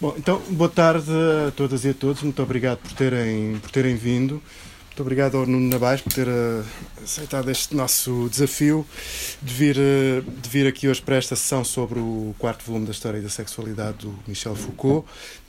[0.00, 1.10] Bom, então, boa tarde
[1.48, 2.22] a todas e a todos.
[2.22, 4.40] Muito obrigado por terem, por terem vindo.
[4.86, 6.64] Muito obrigado ao Nuno Nabais por ter uh,
[7.02, 8.86] aceitado este nosso desafio
[9.42, 12.92] de vir, uh, de vir aqui hoje para esta sessão sobre o quarto volume da
[12.92, 15.04] História da Sexualidade do Michel Foucault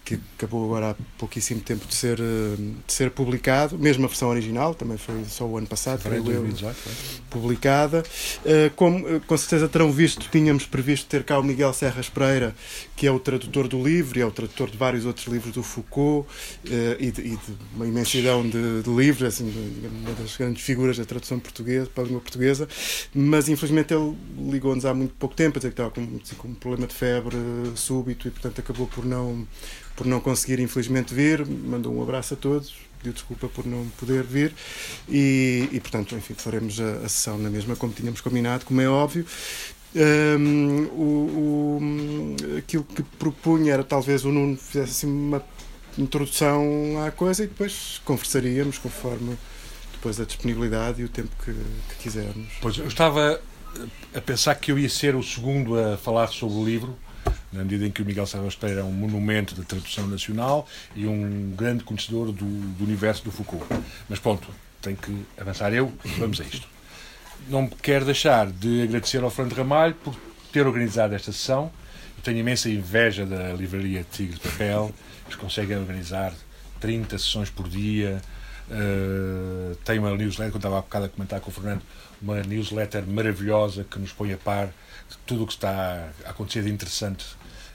[0.10, 2.56] que acabou agora há pouquíssimo tempo de ser, eh,
[2.88, 6.74] de ser publicado, mesmo a versão original, também foi só o ano passado, foi eu,
[7.30, 8.04] publicada.
[8.44, 12.56] Eh, como eh, com certeza terão visto, tínhamos previsto ter cá o Miguel Serras Pereira,
[12.96, 15.62] que é o tradutor do livro e é o tradutor de vários outros livros do
[15.62, 16.28] Foucault
[17.00, 19.54] e de, e de uma imensidão de, de livros, assim,
[20.02, 22.68] uma das grandes figuras da tradução portuguesa, para a língua portuguesa,
[23.14, 24.16] mas infelizmente ele
[24.50, 26.96] ligou-nos há muito pouco tempo, a dizer que estava com, assim, com um problema de
[26.96, 27.38] febre
[27.76, 29.48] súbito e portanto acabou por não
[30.00, 31.46] por não conseguir, infelizmente, vir.
[31.46, 34.54] Mandou um abraço a todos, pediu desculpa por não poder vir
[35.10, 38.88] e, e portanto, enfim, faremos a, a, sessão na mesma como tínhamos combinado, como é
[38.88, 39.26] óbvio.
[39.94, 45.44] Um, o, o, aquilo que propunha era talvez o Nuno fizesse assim, uma
[45.98, 46.64] introdução
[47.06, 49.36] à coisa e depois conversaríamos conforme
[49.92, 52.48] depois a disponibilidade e o tempo que, que quisermos.
[52.62, 53.42] Pois eu estava
[54.16, 56.98] a pensar que eu ia ser o segundo a falar sobre o livro
[57.52, 61.08] na medida em que o Miguel Serra Pereira é um monumento da tradução nacional e
[61.08, 63.66] um grande conhecedor do, do universo do Foucault.
[64.08, 64.48] Mas pronto,
[64.82, 66.68] tenho que avançar eu vamos a isto.
[67.48, 70.16] Não quero deixar de agradecer ao Fernando Ramalho por
[70.52, 71.72] ter organizado esta sessão.
[72.18, 74.94] Eu tenho imensa inveja da livraria Tigre de Papel,
[75.26, 76.34] eles conseguem organizar
[76.80, 78.22] 30 sessões por dia.
[78.70, 81.82] Uh, tem uma newsletter, quando estava há bocado a comentar com o Fernando,
[82.22, 84.70] uma newsletter maravilhosa que nos põe a par
[85.26, 87.26] tudo o que está a acontecer de interessante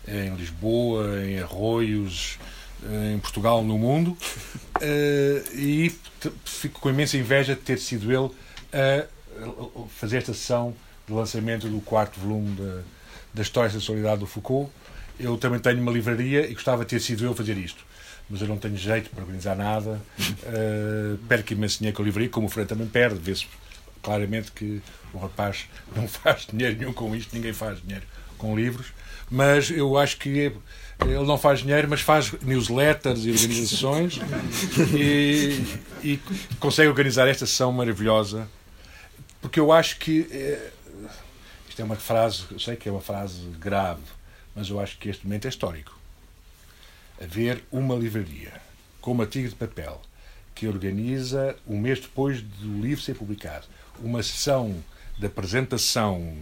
[0.06, 2.38] em Lisboa, em Arroios,
[3.12, 5.94] em Portugal, no mundo, uh, e
[6.44, 8.30] fico com imensa inveja de ter sido ele
[8.72, 9.06] a
[9.88, 10.74] fazer esta sessão
[11.06, 12.82] de lançamento do quarto volume da,
[13.34, 14.70] da História da Sexualidade do Foucault.
[15.18, 17.84] Eu também tenho uma livraria e gostava de ter sido eu a fazer isto.
[18.28, 20.00] Mas eu não tenho jeito para organizar nada.
[20.18, 23.18] Uh, perco imenso dinheiro com a livraria, como o Fred também perde.
[23.20, 23.46] Vê-se
[24.04, 24.80] claramente que
[25.12, 28.04] o rapaz não faz dinheiro nenhum com isto, ninguém faz dinheiro
[28.38, 28.92] com livros
[29.30, 34.20] mas eu acho que ele não faz dinheiro, mas faz newsletters e organizações
[34.94, 35.60] e,
[36.02, 36.20] e,
[36.60, 38.48] consegue organizar esta sessão maravilhosa.
[39.40, 40.26] Porque eu acho que.
[40.30, 40.70] É,
[41.68, 44.02] isto é uma frase, eu sei que é uma frase grave,
[44.54, 45.98] mas eu acho que este momento é histórico.
[47.20, 48.52] Haver uma livraria
[49.00, 50.00] como a Tigre de Papel,
[50.54, 53.66] que organiza, um mês depois do livro ser publicado,
[54.02, 54.74] uma sessão
[55.18, 56.34] de apresentação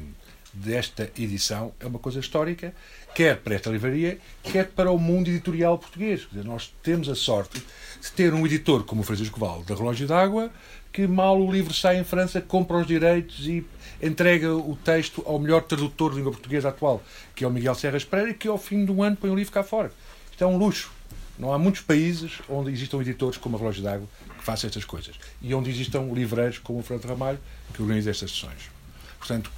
[0.52, 2.74] desta edição é uma coisa histórica,
[3.14, 6.26] quer para esta livraria, quer para o mundo editorial português.
[6.30, 7.62] Dizer, nós temos a sorte
[8.00, 10.50] de ter um editor como o Francisco Val, da Relógio d'Água,
[10.92, 13.64] que mal o livro sai em França, compra os direitos e
[14.02, 17.02] entrega o texto ao melhor tradutor de língua portuguesa atual,
[17.34, 19.52] que é o Miguel Serras Pereira, que ao fim de um ano põe o livro
[19.52, 19.90] cá fora.
[20.30, 20.92] Isto é um luxo.
[21.38, 24.06] Não há muitos países onde existam editores como a Relógio d'Água
[24.42, 25.14] que façam estas coisas.
[25.40, 27.38] E onde existam livreiros como o Fernando Ramalho
[27.72, 28.70] que organiza estas sessões.
[29.18, 29.50] Portanto,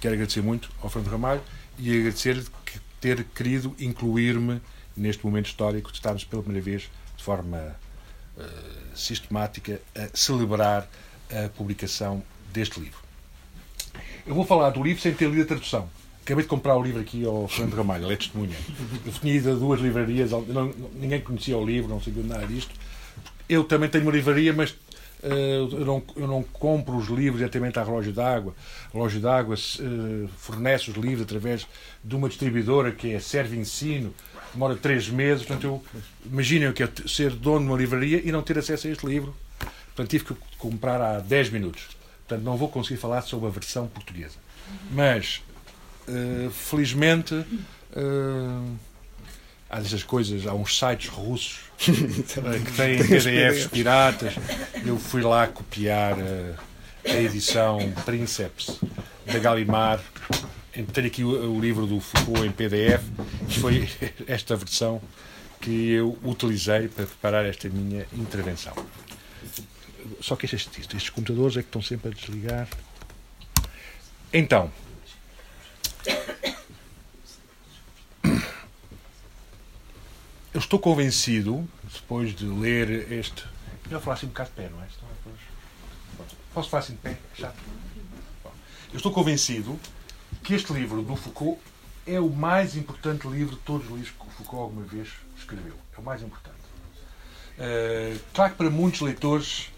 [0.00, 1.42] quero agradecer muito ao Fernando Ramalho
[1.76, 2.46] e agradecer-lhe
[3.00, 4.60] ter querido incluir-me
[4.96, 7.76] neste momento histórico de estarmos pela primeira vez de forma
[8.36, 10.88] uh, sistemática a celebrar
[11.30, 12.22] a publicação
[12.52, 13.00] deste livro.
[14.24, 15.88] Eu vou falar do livro sem ter lido a tradução.
[16.22, 18.56] Acabei de comprar o livro aqui ao Fernando Ramalho, ele é testemunha.
[19.04, 22.72] Eu tinha ido a duas livrarias, não, ninguém conhecia o livro, não sabia nada disto.
[23.48, 24.74] Eu também tenho uma livraria, mas
[25.22, 28.54] eh, eu não, eu não compro os livros diretamente à relógio d'água.
[28.88, 31.66] A relógio d'água uh, fornece os livros através
[32.02, 34.14] de uma distribuidora que é Serve Ensino,
[34.52, 35.44] demora três meses.
[35.44, 35.84] Portanto, eu,
[36.24, 39.06] imaginem o que é ser dono de uma livraria e não ter acesso a este
[39.06, 39.34] livro.
[39.86, 41.88] Portanto, tive que comprar há 10 minutos.
[42.26, 44.36] Portanto, não vou conseguir falar sobre a versão portuguesa.
[44.92, 45.42] Mas,
[46.06, 48.76] uh, felizmente, uh,
[49.68, 54.34] há dessas coisas, há uns sites russos que têm PDFs piratas.
[54.84, 58.80] Eu fui lá copiar a, a edição Princeps
[59.26, 60.00] da Galimar.
[60.92, 63.02] Tenho aqui o, o, livro do Foucault em PDF.
[63.60, 63.88] Foi
[64.26, 65.00] esta versão
[65.60, 68.74] que eu utilizei para preparar esta minha intervenção.
[70.20, 72.68] Só que estes, estes computadores é que estão sempre a desligar.
[74.32, 74.70] Então,
[80.58, 83.44] eu estou convencido, depois de ler este.
[83.88, 84.88] Eu falar assim um bocado de pé, não é?
[86.52, 87.16] Posso falar assim de pé?
[87.32, 87.56] Chato.
[88.92, 89.78] Eu estou convencido
[90.42, 91.60] que este livro do Foucault
[92.04, 95.74] é o mais importante livro de todos os livros que o Foucault alguma vez escreveu.
[95.96, 96.58] É o mais importante.
[97.56, 99.70] Uh, claro que para muitos leitores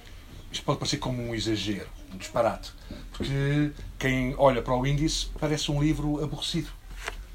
[0.50, 2.73] isto pode parecer como um exagero, um disparate,
[3.12, 6.71] porque quem olha para o índice parece um livro aborrecido.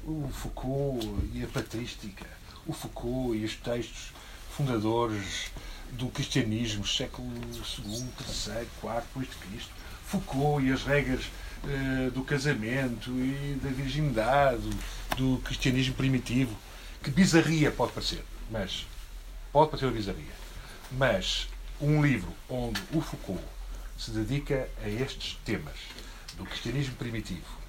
[0.04, 2.35] O Foucault e a patrística,
[2.66, 4.12] o Foucault e os textos
[4.50, 5.50] fundadores
[5.92, 9.70] do cristianismo, século II, III, IV depois de Cristo,
[10.04, 11.24] Foucault e as regras
[11.64, 14.62] uh, do casamento e da virgindade,
[15.16, 16.56] do, do cristianismo primitivo.
[17.02, 18.86] Que bizarria pode parecer, mas
[19.52, 20.46] pode parecer uma bizarria.
[20.92, 21.48] Mas
[21.80, 23.42] um livro onde o Foucault
[23.98, 25.76] se dedica a estes temas
[26.36, 27.66] do cristianismo primitivo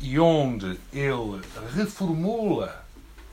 [0.00, 1.42] e onde ele
[1.74, 2.83] reformula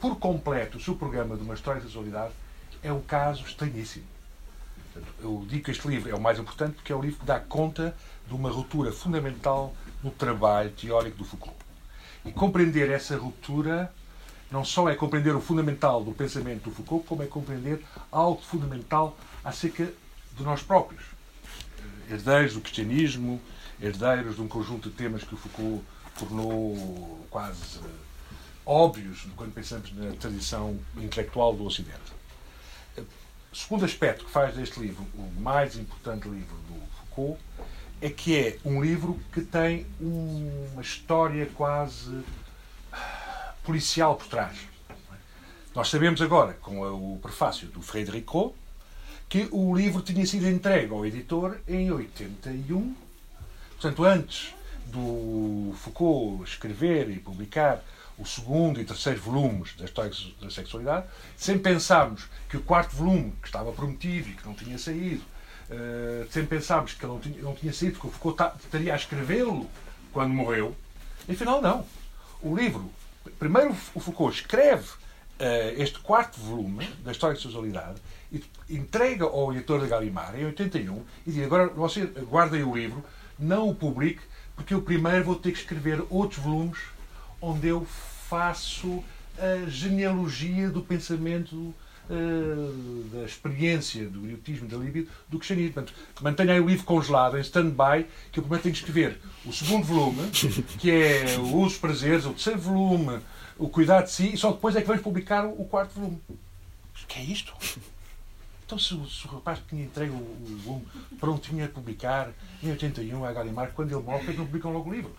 [0.01, 2.33] por completo o seu programa de uma história da sexualidade
[2.81, 4.05] é um caso estranhíssimo.
[5.21, 7.39] Eu digo que este livro é o mais importante porque é o livro que dá
[7.39, 7.95] conta
[8.27, 11.55] de uma ruptura fundamental no trabalho teórico do Foucault.
[12.25, 13.93] E compreender essa ruptura
[14.49, 19.15] não só é compreender o fundamental do pensamento do Foucault, como é compreender algo fundamental
[19.45, 21.03] acerca de nós próprios.
[22.09, 23.39] Herdeiros do cristianismo,
[23.79, 25.83] herdeiros de um conjunto de temas que o Foucault
[26.17, 27.79] tornou quase
[28.65, 32.21] óbvios quando pensamos na tradição intelectual do Ocidente.
[33.51, 37.39] O segundo aspecto que faz deste livro o mais importante livro do Foucault
[38.01, 42.23] é que é um livro que tem uma história quase
[43.63, 44.57] policial por trás.
[45.75, 48.55] Nós sabemos agora, com o prefácio do Frederico,
[49.29, 52.93] que o livro tinha sido entregue ao editor em 81.
[53.71, 54.53] Portanto, antes
[54.87, 57.81] do Foucault escrever e publicar
[58.21, 63.33] o segundo e terceiro volumes da História da Sexualidade, sempre pensámos que o quarto volume,
[63.41, 65.23] que estava prometido e que não tinha saído,
[65.69, 68.95] uh, sempre pensámos que ele não tinha, não tinha saído, que o Foucault estaria a
[68.95, 69.67] escrevê-lo
[70.13, 70.75] quando morreu.
[71.27, 71.85] Afinal, não.
[72.43, 72.91] O livro,
[73.39, 77.99] primeiro o Foucault escreve uh, este quarto volume da História da Sexualidade
[78.31, 83.03] e entrega ao editor da Galimar em 81 e diz: agora você guardem o livro,
[83.39, 84.21] não o publique,
[84.55, 86.77] porque eu primeiro vou ter que escrever outros volumes
[87.41, 87.85] onde eu
[88.31, 89.03] faço
[89.37, 91.53] a genealogia do pensamento,
[92.09, 95.73] uh, da experiência do erotismo da libido do cristianismo.
[95.73, 99.83] Portanto, mantenha aí o livro congelado em stand-by, que eu tenho que escrever o segundo
[99.83, 100.29] volume,
[100.79, 103.19] que é o Usos Prazeres, o terceiro volume,
[103.57, 106.21] o Cuidado de Si, e só depois é que vamos publicar o quarto volume.
[106.29, 107.53] O que é isto?
[108.65, 110.87] Então, se o, se o rapaz que tinha entregue o, o volume
[111.19, 112.29] prontinho a publicar
[112.63, 115.13] em 81 a Galimar, quando ele morre, não publicam logo o livro?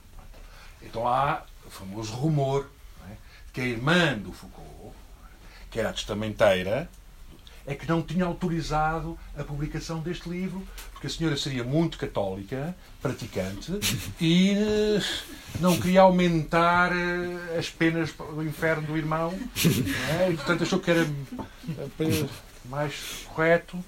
[0.80, 2.66] Então há o famoso rumor?
[3.52, 4.96] Que a irmã do Foucault,
[5.70, 6.88] que era a testamenteira,
[7.66, 12.75] é que não tinha autorizado a publicação deste livro, porque a senhora seria muito católica,
[13.00, 13.72] praticante,
[14.20, 15.00] e eh,
[15.60, 19.32] não queria aumentar eh, as penas do inferno do irmão,
[20.20, 20.31] é?
[20.31, 22.26] e portanto achou que era eh,
[22.64, 23.82] mais correto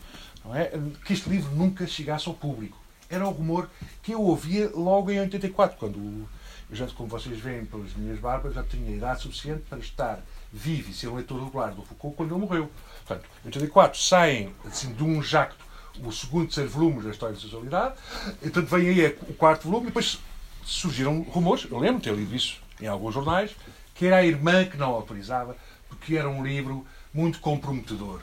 [0.55, 0.79] é?
[1.05, 2.79] que este livro nunca chegasse ao público.
[3.09, 3.69] Era o rumor
[4.03, 6.29] que eu ouvia logo em 84, quando
[6.75, 10.21] já, como vocês veem pelas minhas barbas, já tinha idade suficiente para estar
[10.53, 12.71] vivo e ser um leitor regular do Foucault quando ele morreu.
[13.07, 15.65] Portanto, em 84 saem assim, de um jacto
[16.03, 17.95] o segundo terceiro volumes da História da Sexualidade,
[18.43, 20.19] então vem aí o quarto volume e depois
[20.65, 23.55] surgiram rumores, eu lembro de ter lido isso em alguns jornais,
[23.95, 25.57] que era a irmã que não autorizava,
[25.89, 28.21] porque era um livro muito comprometedor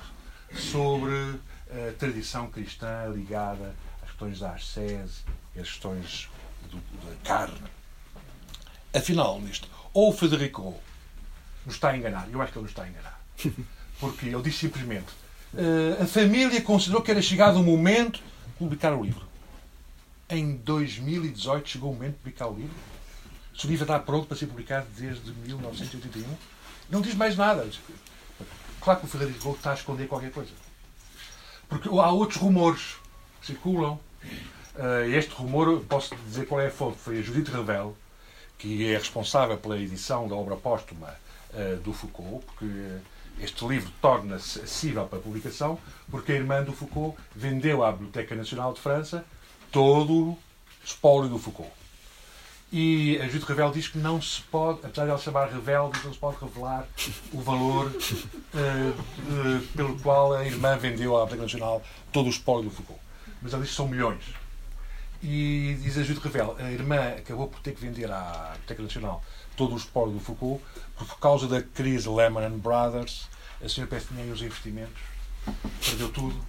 [0.53, 1.39] sobre
[1.71, 5.23] a tradição cristã ligada às questões da ascese
[5.55, 6.29] às questões
[6.69, 7.80] do, da carne.
[8.93, 10.75] Afinal, nisto, ou o Federico
[11.65, 13.21] nos está a enganar, eu acho que ele nos está a enganar,
[13.99, 15.21] porque ele diz simplesmente
[15.53, 19.25] uh, a família considerou que era chegado o momento de publicar o livro.
[20.29, 22.75] Em 2018 chegou o momento de publicar o livro.
[23.57, 26.25] Se o livro está pronto para ser publicado desde 1981,
[26.89, 27.67] não diz mais nada.
[28.79, 30.51] Claro que o Federico está a esconder qualquer coisa.
[31.67, 32.95] Porque há outros rumores
[33.41, 33.99] que circulam.
[34.73, 37.95] Uh, este rumor, posso dizer qual é a fonte, foi a Judith Revel,
[38.61, 41.15] que é responsável pela edição da obra póstuma
[41.51, 42.99] uh, do Foucault, porque
[43.39, 45.79] este livro torna-se acessível para publicação,
[46.11, 49.25] porque a irmã do Foucault vendeu à Biblioteca Nacional de França
[49.71, 50.39] todo o
[50.85, 51.71] espólio do Foucault.
[52.71, 56.13] E a Judith Revel diz que não se pode, apesar de ela chamar Revel, não
[56.13, 56.87] se pode revelar
[57.33, 62.75] o valor uh, pelo qual a irmã vendeu à Biblioteca Nacional todo o espólio do
[62.75, 63.01] Foucault.
[63.41, 64.23] Mas ela diz que são milhões.
[65.23, 69.23] E diz a Judith Revel, a irmã acabou por ter que vender à Biblioteca Nacional
[69.55, 70.63] todo o espólio do Foucault,
[70.97, 73.29] por causa da crise Lehman Brothers,
[73.63, 74.99] a senhora Pérez tinha os investimentos,
[75.85, 76.43] perdeu tudo,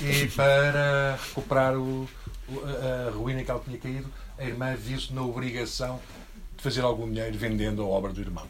[0.00, 2.08] e para recuperar o,
[2.48, 6.00] a ruína que ela tinha caído, a irmã viu-se na obrigação
[6.56, 8.46] de fazer algum dinheiro vendendo a obra do irmão.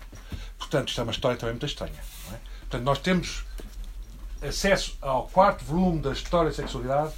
[0.58, 2.00] Portanto, isto é uma história também muito estranha.
[2.32, 2.36] É?
[2.60, 3.44] Portanto, nós temos
[4.40, 7.12] acesso ao quarto volume da História da Sexualidade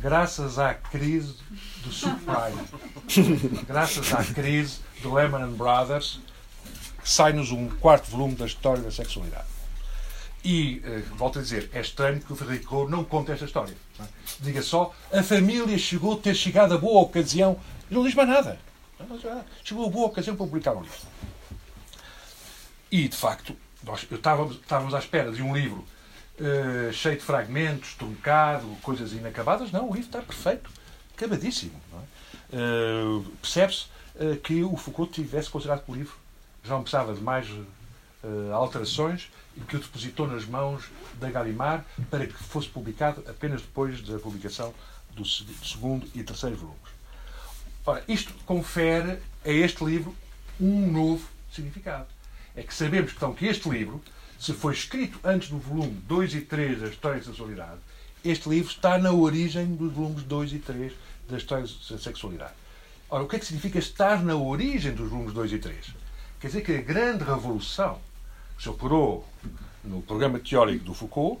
[0.00, 1.34] graças à crise
[1.82, 3.64] do subprime.
[3.66, 6.20] graças à crise do Lehman Brothers,
[7.04, 9.46] sai-nos um quarto volume da História da Sexualidade.
[10.44, 13.76] E, uh, volto a dizer, é estranho que o Frederico não conte esta história.
[14.00, 14.04] É?
[14.40, 17.58] Diga só, a família chegou a ter chegado a boa ocasião.
[17.90, 18.58] Não diz mais nada.
[19.64, 20.98] Chegou a boa ocasião para publicar um livro.
[22.90, 25.84] E, de facto, nós estávamos, estávamos à espera de um livro
[26.40, 29.70] uh, cheio de fragmentos, truncado, coisas inacabadas.
[29.72, 30.70] Não, o livro está perfeito,
[31.16, 31.80] acabadíssimo.
[32.52, 32.56] É?
[32.56, 36.16] Uh, Percebe-se uh, que o Foucault tivesse considerado que o livro
[36.64, 37.46] já não precisava de mais
[38.52, 40.90] alterações e que o depositou nas mãos
[41.20, 44.74] da Galimar para que fosse publicado apenas depois da publicação
[45.12, 46.90] do segundo e terceiro volumes.
[47.86, 50.14] Ora, isto confere a este livro
[50.60, 52.06] um novo significado.
[52.54, 54.02] É que sabemos então, que este livro,
[54.38, 57.80] se foi escrito antes do volume 2 e 3 da História da Sexualidade,
[58.24, 60.92] este livro está na origem dos volumes 2 e 3
[61.28, 62.52] da História da Sexualidade.
[63.10, 65.86] Ora, o que é que significa estar na origem dos volumes 2 e 3?
[66.40, 67.98] Quer dizer que a grande revolução
[68.56, 69.26] que se operou
[69.82, 71.40] no programa teórico do Foucault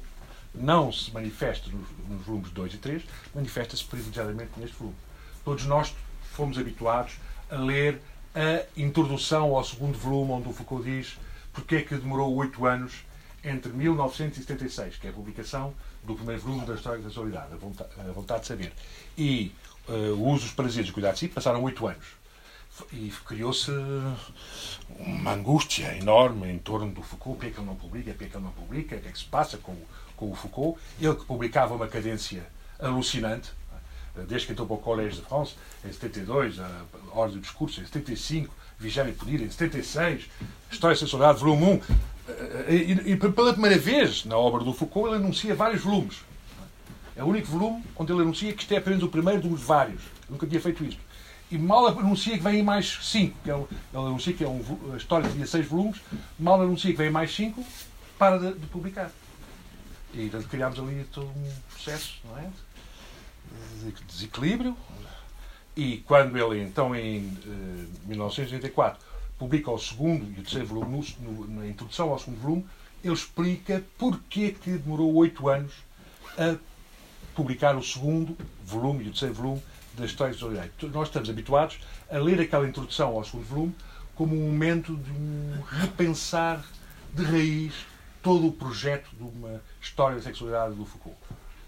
[0.54, 3.02] não se manifesta nos, nos volumes 2 e 3,
[3.34, 4.96] manifesta-se privilegiadamente neste volume.
[5.44, 5.94] Todos nós
[6.32, 7.14] fomos habituados
[7.50, 8.00] a ler
[8.34, 11.16] a introdução ao segundo volume, onde o Foucault diz
[11.60, 13.04] porque é que demorou oito anos
[13.44, 18.40] entre 1976, que é a publicação do primeiro volume da História da Sexualidade, a vontade,
[18.42, 18.72] de saber,
[19.16, 19.52] e
[19.88, 22.18] uh, o uso dos prazeres e cuidar de si, passaram oito anos.
[22.92, 23.72] E criou-se
[24.98, 28.28] uma angústia enorme em torno do Foucault, porque é que ele não publica, porque é
[28.28, 29.76] que ele não publica, o que é que se passa com,
[30.16, 30.78] com o Foucault.
[31.00, 32.46] Ele que publicava uma cadência
[32.78, 33.50] alucinante,
[34.28, 37.84] desde que entrou para o Collège de France, em 72, a Ordem do Discurso, em
[37.84, 40.28] 75, Vigiar e Punir, em 76,
[40.70, 41.80] História Sexualidade, volume 1.
[42.68, 46.18] E, e, pela primeira vez na obra do Foucault, ele anuncia vários volumes.
[47.16, 50.02] É o único volume onde ele anuncia que isto é apenas o primeiro dos vários.
[50.30, 51.00] nunca tinha feito isto.
[51.50, 53.36] E mal anuncia que vem mais cinco.
[53.42, 56.00] Que é ele anuncia que é um, a história tinha seis volumes.
[56.38, 57.64] Mal anuncia que vem mais cinco,
[58.18, 59.10] para de, de publicar.
[60.14, 62.48] E criámos ali todo um processo, não é?
[64.06, 64.76] desequilíbrio.
[65.78, 69.00] E quando ele, então, em eh, 1984,
[69.38, 72.66] publica o segundo e o terceiro volume, no, na introdução ao segundo volume,
[73.04, 75.72] ele explica porque que demorou oito anos
[76.36, 76.56] a
[77.32, 79.62] publicar o segundo volume e o terceiro volume
[79.94, 80.88] da História do Direito.
[80.88, 81.78] Nós estamos habituados
[82.10, 83.74] a ler aquela introdução ao segundo volume
[84.16, 86.60] como um momento de um repensar
[87.14, 87.72] de raiz
[88.20, 91.16] todo o projeto de uma história da sexualidade do Foucault.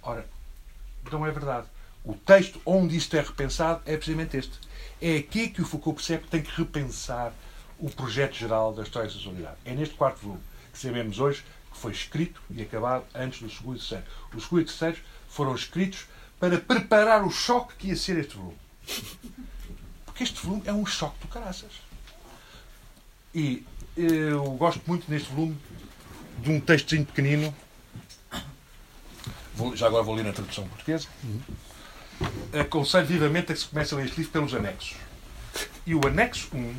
[0.03, 0.27] Ora,
[1.13, 1.69] não é verdade.
[2.05, 4.59] O texto onde isto é repensado é precisamente este.
[5.01, 7.33] É aqui que o Foucault percebe que tem que repensar
[7.79, 9.57] o projeto geral da história da sexualidade.
[9.65, 10.43] É neste quarto volume
[10.73, 14.05] que sabemos hoje que foi escrito e acabado antes do segundo e terceiro.
[14.35, 16.07] Os segundo e terceiro foram escritos
[16.39, 18.59] para preparar o choque que ia ser este volume.
[20.07, 21.73] Porque este volume é um choque do caraças.
[23.35, 23.65] E
[23.97, 25.57] eu gosto muito neste volume
[26.39, 27.55] de um textozinho pequenino
[29.75, 31.07] já agora vou ler na tradução portuguesa.
[32.59, 34.97] Aconselho vivamente a que se comece a ler este livro pelos anexos.
[35.87, 36.75] E o anexo 1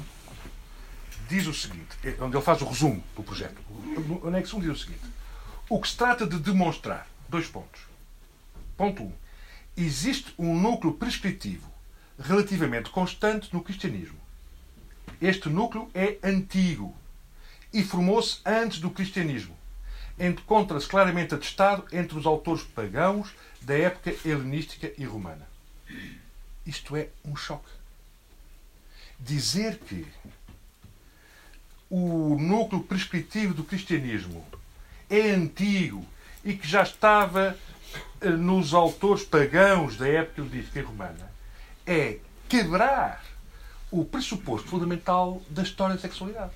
[1.27, 3.59] diz o seguinte, é onde ele faz o resumo do projeto.
[4.23, 5.03] O anexo 1 diz o seguinte:
[5.69, 7.81] O que se trata de demonstrar, dois pontos.
[8.77, 9.13] Ponto 1.
[9.77, 11.71] Existe um núcleo prescritivo
[12.19, 14.19] relativamente constante no cristianismo.
[15.21, 16.95] Este núcleo é antigo
[17.73, 19.55] e formou-se antes do cristianismo
[20.19, 25.47] encontra-se claramente atestado entre os autores pagãos da época helenística e romana.
[26.65, 27.69] Isto é um choque.
[29.19, 30.05] Dizer que
[31.89, 34.45] o núcleo prescritivo do cristianismo
[35.09, 36.05] é antigo
[36.43, 37.57] e que já estava
[38.21, 41.31] eh, nos autores pagãos da época helenística e romana
[41.85, 43.23] é quebrar
[43.91, 46.53] o pressuposto fundamental da história da sexualidade.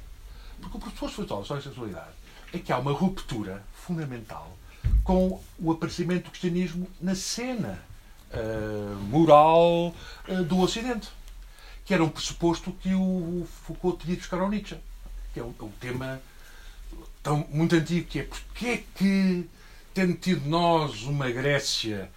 [0.61, 2.15] Porque o pressuposto fundamental da história da sexualidade
[2.53, 4.54] é que há uma ruptura fundamental
[5.05, 7.79] com o aparecimento do cristianismo na cena
[8.33, 9.95] uh, moral
[10.27, 11.07] uh, do Ocidente.
[11.85, 14.75] Que era um pressuposto que o Foucault tinha de buscar ao Nietzsche.
[15.31, 16.19] Que é um, é um tema
[17.21, 19.47] tão, muito antigo, que é porque é que,
[19.93, 22.09] tendo tido nós uma Grécia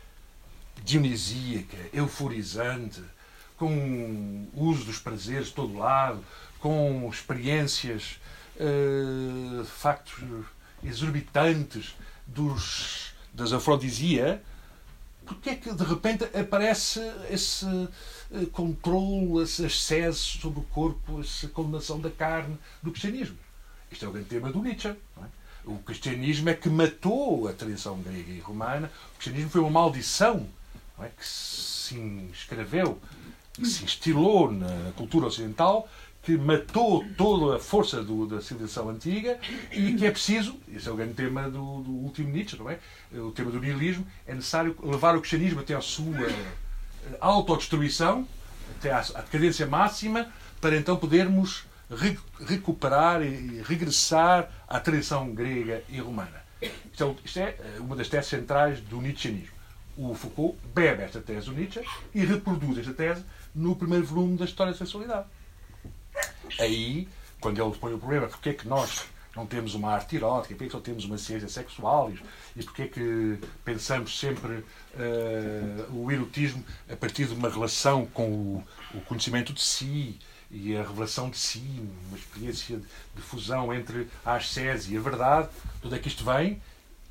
[0.82, 3.02] dionisíaca, euforizante,
[3.58, 6.24] com uso dos prazeres de todo lado,
[6.58, 8.18] com experiências
[8.56, 10.46] uh, factos
[10.82, 11.94] exorbitantes
[12.28, 14.42] dos, das afrodisia,
[15.26, 21.48] porque é que de repente aparece esse uh, controle, esse excesso sobre o corpo, essa
[21.48, 23.36] condenação da carne do cristianismo?
[23.90, 24.88] Isto é o grande tema do Nietzsche.
[24.88, 24.94] É?
[25.64, 28.90] O cristianismo é que matou a tradição grega e romana.
[29.12, 30.46] O cristianismo foi uma maldição
[30.98, 31.08] é?
[31.08, 32.98] que se inscreveu,
[33.52, 35.88] que se instilou na cultura ocidental
[36.28, 39.38] que matou toda a força do, da civilização antiga
[39.72, 42.78] e que é preciso, esse é o grande tema do, do, último Nietzsche, não é?
[43.14, 48.28] O tema do nihilismo, é necessário levar o cristianismo até a sua eh, autodestruição,
[48.76, 50.30] até à, à decadência máxima,
[50.60, 56.44] para então podermos re, recuperar e regressar à tradição grega e romana.
[56.60, 56.70] É,
[57.24, 59.56] isto é eh, uma das teses centrais do Nietzscheanismo.
[59.96, 61.80] O Foucault bebe esta tese do Nietzsche
[62.14, 65.26] e reproduz esta tese no primeiro volume da História da Sexualidade.
[66.58, 67.08] Aí,
[67.40, 69.06] quando ele põe o problema, porque é que nós
[69.38, 72.12] não temos uma arte erótica, porque é que só temos uma ciência sexual
[72.56, 78.28] e porque é que pensamos sempre uh, o erotismo a partir de uma relação com
[78.28, 80.18] o, o, conhecimento de si
[80.50, 81.62] e a revelação de si,
[82.08, 82.80] uma experiência
[83.14, 85.48] de, fusão entre a ascese e a verdade,
[85.80, 86.60] tudo é que isto vem?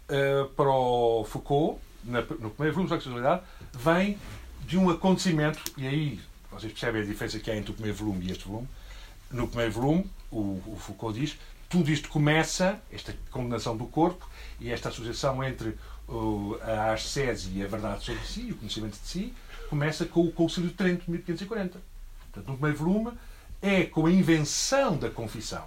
[0.10, 3.42] Uh, para o Foucault, na, no primeiro volume da sexualidade,
[3.74, 4.18] vem
[4.66, 6.20] de um acontecimento, e aí
[6.52, 8.68] vocês percebem a diferença que há entre o primeiro volume e este volume,
[9.32, 11.38] no primeiro volume, o, o Foucault diz,
[11.70, 14.28] tudo isto começa, esta condenação do corpo
[14.60, 19.08] e esta associação entre o, a ascese e a verdade sobre si, o conhecimento de
[19.08, 19.34] si,
[19.70, 21.80] começa com o Concílio de Trento, de 1540.
[22.20, 23.12] Portanto, no primeiro volume,
[23.62, 25.66] é com a invenção da confissão.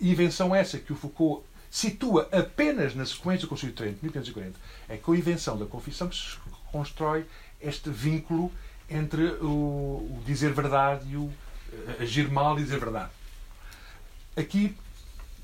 [0.00, 4.58] Invenção essa que o Foucault situa apenas na sequência do Concílio de Trento, de 1540.
[4.88, 6.36] É com a invenção da confissão que se
[6.70, 7.26] constrói
[7.60, 8.50] este vínculo
[8.88, 11.32] entre o, o dizer verdade e o
[12.00, 13.10] agir mal e dizer verdade.
[14.36, 14.76] Aqui,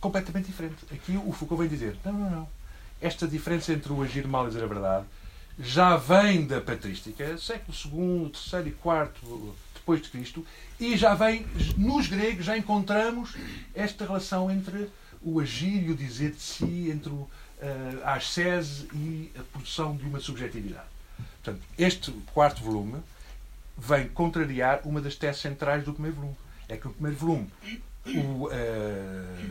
[0.01, 0.77] completamente diferente.
[0.93, 2.49] Aqui o Foucault vem dizer: não, não, não.
[3.01, 5.07] Esta diferença entre o agir mal e dizer a verdade
[5.63, 10.47] já vem da patrística, século II, III e IV depois de Cristo,
[10.79, 11.47] e já vem,
[11.77, 13.35] nos gregos, já encontramos
[13.75, 14.89] esta relação entre
[15.23, 17.29] o agir e o dizer de si, entre uh,
[18.05, 20.87] a ascese e a produção de uma subjetividade.
[21.43, 22.99] Portanto, este quarto volume
[23.81, 26.37] vem contrariar uma das teses centrais do primeiro volume.
[26.69, 27.51] É que no primeiro volume
[28.07, 29.51] o, uh,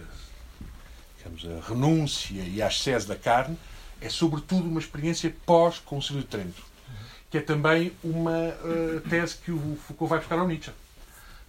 [1.18, 3.58] digamos, a renúncia e a ascese da carne
[4.02, 6.64] é sobretudo uma experiência pós-Concílio de Trento,
[7.30, 10.72] que é também uma uh, tese que o Foucault vai buscar ao Nietzsche.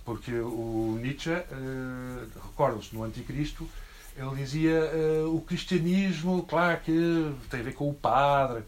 [0.05, 3.69] Porque o Nietzsche, uh, recordam-se, no Anticristo,
[4.17, 8.65] ele dizia uh, o cristianismo, claro que tem a ver com o padre,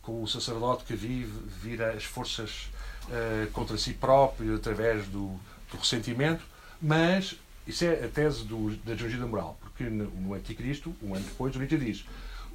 [0.00, 2.70] com o sacerdote que vive, vira as forças
[3.08, 5.28] uh, contra si próprio através do,
[5.70, 6.44] do, ressentimento,
[6.80, 11.14] mas isso é a tese do, da geologia da moral, porque no, no Anticristo, um
[11.14, 12.04] ano depois, o Nietzsche diz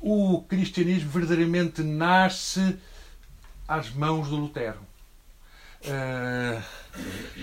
[0.01, 2.77] o cristianismo verdadeiramente nasce
[3.67, 4.79] às mãos do Lutero.
[5.83, 6.61] Uh,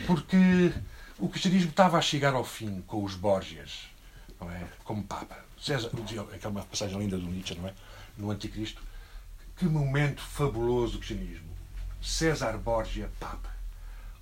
[0.06, 0.72] porque
[1.18, 3.88] o cristianismo estava a chegar ao fim com os Borgias,
[4.40, 4.64] não é?
[4.84, 5.46] como Papa.
[5.60, 5.90] César,
[6.32, 7.74] aquela passagem linda do Nietzsche, não é?
[8.16, 8.82] No Anticristo.
[9.56, 11.48] Que momento fabuloso do cristianismo.
[12.00, 13.50] César Borgia Papa.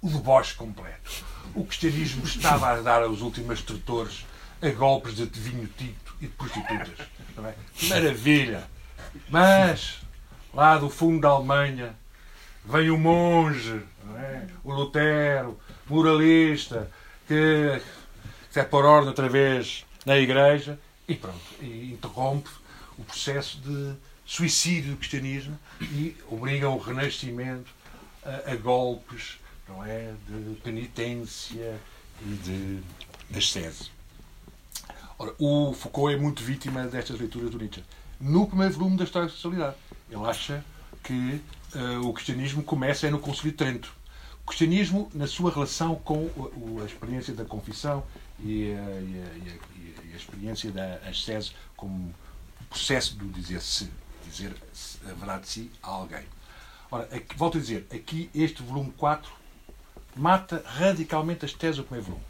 [0.00, 1.24] O deboche completo.
[1.54, 4.26] O cristianismo estava a dar aos últimos tutores
[4.60, 7.06] a golpes de vinho tinto e de prostitutas.
[7.38, 7.88] É?
[7.88, 8.64] Maravilha!
[9.28, 10.00] Mas,
[10.52, 11.94] lá do fundo da Alemanha,
[12.64, 13.82] vem o monge,
[14.16, 14.46] é?
[14.64, 16.90] o Lutero, moralista,
[17.26, 17.80] que
[18.52, 22.50] quer pôr ordem outra vez na igreja e pronto, e interrompe
[22.98, 23.94] o processo de
[24.26, 27.70] suicídio do cristianismo e obrigam o renascimento
[28.24, 31.78] a, a golpes não é, de penitência
[32.22, 33.90] e de ascese.
[35.18, 37.82] Ora, o Foucault é muito vítima destas leituras do Nietzsche.
[38.20, 39.76] No primeiro volume da História da Sexualidade,
[40.10, 40.64] ele acha
[41.02, 41.40] que
[41.74, 43.92] uh, o cristianismo começa é no Concílio de Trento.
[44.42, 48.04] O cristianismo, na sua relação com o, a experiência da confissão
[48.40, 52.14] e a, e a, e a, a experiência da ascese como
[52.68, 53.90] processo do dizer-se
[54.36, 54.54] dizer
[55.14, 56.24] verdade de si a alguém.
[56.90, 59.30] Ora, aqui, volto a dizer, aqui este volume 4
[60.14, 62.26] mata radicalmente as teses do primeiro volume.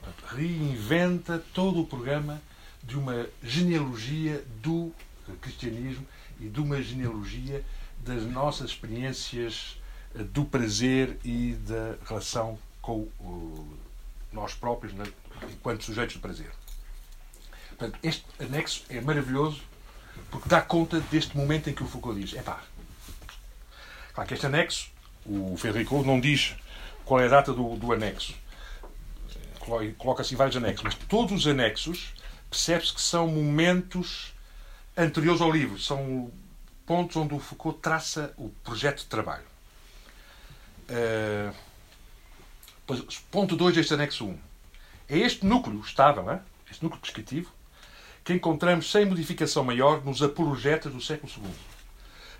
[0.00, 2.40] Portanto, reinventa todo o programa
[2.82, 4.92] de uma genealogia do
[5.40, 6.06] cristianismo
[6.40, 7.64] e de uma genealogia
[7.98, 9.80] das nossas experiências
[10.14, 13.08] eh, do prazer e da relação com
[14.32, 14.94] nós próprios
[15.52, 16.50] enquanto sujeitos de prazer.
[17.68, 19.62] Portanto, este anexo é maravilhoso
[20.30, 22.62] porque dá conta deste momento em que o Foucault diz: é pá.
[24.14, 24.90] Claro que este anexo,
[25.24, 26.56] o Federico não diz
[27.04, 28.34] qual é a data do, do anexo.
[29.98, 32.12] Coloca-se vários anexos, mas todos os anexos
[32.48, 34.32] percebe-se que são momentos
[34.96, 36.30] anteriores ao livro, são
[36.84, 39.44] pontos onde o Foucault traça o projeto de trabalho.
[40.88, 41.54] Uh,
[43.30, 44.28] ponto 2 deste anexo 1.
[44.28, 44.38] Um.
[45.08, 46.40] É este núcleo estável, é?
[46.70, 47.52] este núcleo descritivo,
[48.30, 51.50] que encontramos sem modificação maior nos apologetas do século II.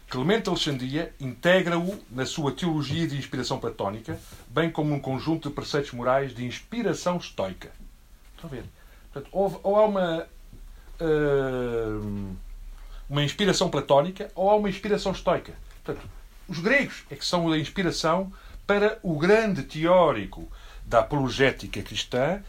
[0.08, 5.90] Clemente Alexandria integra-o na sua teologia de inspiração platónica, bem como num conjunto de preceitos
[5.90, 7.72] morais de inspiração estoica.
[8.36, 8.64] Estão a ver?
[9.12, 10.26] Portanto, ou há uma,
[11.00, 12.36] uh,
[13.08, 15.54] uma inspiração platónica ou há uma inspiração estoica.
[15.82, 16.08] Portanto,
[16.46, 18.32] os gregos é que são a inspiração
[18.64, 20.48] para o grande teórico
[20.86, 22.40] da apologética cristã,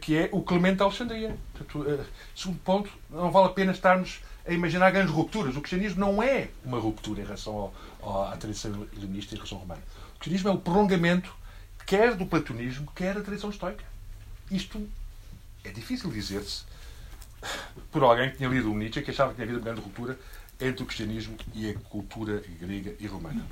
[0.00, 1.36] que é o Clemente Alexandria.
[1.54, 5.56] Portanto, uh, segundo ponto, não vale a pena estarmos a imaginar grandes rupturas.
[5.56, 9.58] O cristianismo não é uma ruptura em relação ao, ao, à tradição helenista e tradição
[9.58, 9.82] romana.
[10.14, 11.34] O cristianismo é o prolongamento
[11.86, 13.84] quer do platonismo, quer da tradição estoica.
[14.50, 14.86] Isto
[15.64, 16.64] é difícil dizer-se
[17.90, 20.18] por alguém que tinha lido o Nietzsche que achava que tinha havido uma grande ruptura
[20.60, 23.44] entre o cristianismo e a cultura grega e romana.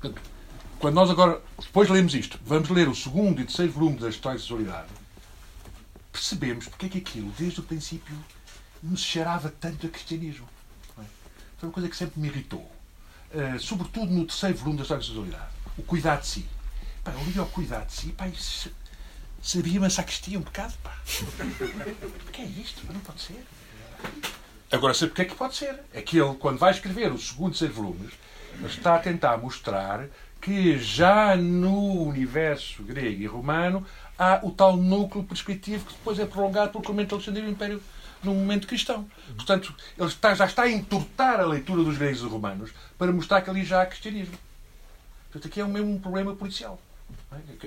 [0.00, 0.20] Portanto,
[0.78, 4.38] quando nós agora, depois lemos isto, vamos ler o segundo e terceiro volume da História
[4.38, 4.88] da Sexualidade,
[6.12, 8.16] percebemos porque é que aquilo, desde o princípio,
[8.82, 10.46] nos cheirava tanto a cristianismo.
[10.98, 11.02] É?
[11.58, 12.70] Foi uma coisa que sempre me irritou.
[13.32, 15.50] Uh, sobretudo no terceiro volume da História da Sexualidade.
[15.78, 16.46] O cuidar de si.
[17.02, 18.70] Pá, eu li ao cuidar de si, pá, isso
[19.42, 20.96] sabia-me a sacristia um bocado, pá.
[22.28, 22.82] O que é isto?
[22.92, 23.46] Não pode ser.
[24.70, 25.80] Agora, sei porque é que pode ser.
[25.92, 28.12] É que ele, quando vai escrever o segundo e terceiro volumes,
[28.64, 30.06] está a tentar mostrar
[30.40, 33.84] que já no universo grego e romano
[34.18, 37.82] há o tal núcleo prescritivo que depois é prolongado pelo Clemente Alexandre do Império
[38.22, 39.08] no momento cristão.
[39.34, 43.42] Portanto, ele está, já está a entortar a leitura dos gregos e romanos para mostrar
[43.42, 44.36] que ali já há cristianismo.
[45.30, 46.80] Portanto, aqui é mesmo um problema policial.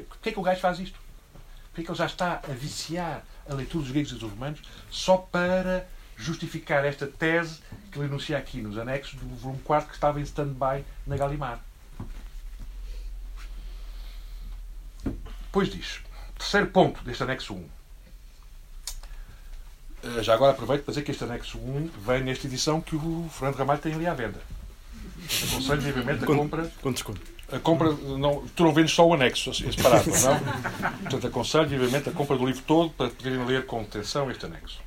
[0.07, 0.99] Porquê é que o gajo faz isto?
[1.67, 4.61] Porquê é que ele já está a viciar a leitura dos gregos e dos romanos
[4.89, 7.59] só para justificar esta tese
[7.91, 11.59] que ele enuncia aqui nos anexos do volume 4 que estava em stand-by na Galimar?
[15.49, 15.99] Depois diz,
[16.37, 17.65] terceiro ponto deste anexo 1
[20.03, 23.27] eh, já agora aproveito para dizer que este anexo 1 vem nesta edição que o
[23.31, 24.39] Fernando Ramalho tem ali à venda.
[25.49, 26.71] Aconselho vivamente a compra.
[26.83, 27.19] Com desconto.
[27.51, 30.39] A compra, não, tu não vendes só o anexo, esse parágrafo, não?
[31.01, 34.79] Portanto, aconselho vivamente a compra do livro todo para poderem ler com atenção este anexo.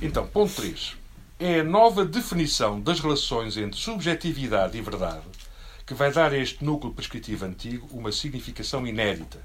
[0.00, 0.96] Então, ponto 3.
[1.38, 5.20] É a nova definição das relações entre subjetividade e verdade
[5.86, 9.40] que vai dar a este núcleo prescritivo antigo uma significação inédita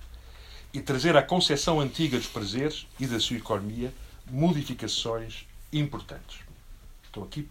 [0.73, 3.93] e trazer à concepção antiga dos prazeres e da sua economia
[4.29, 6.39] modificações importantes.
[7.09, 7.47] Então aqui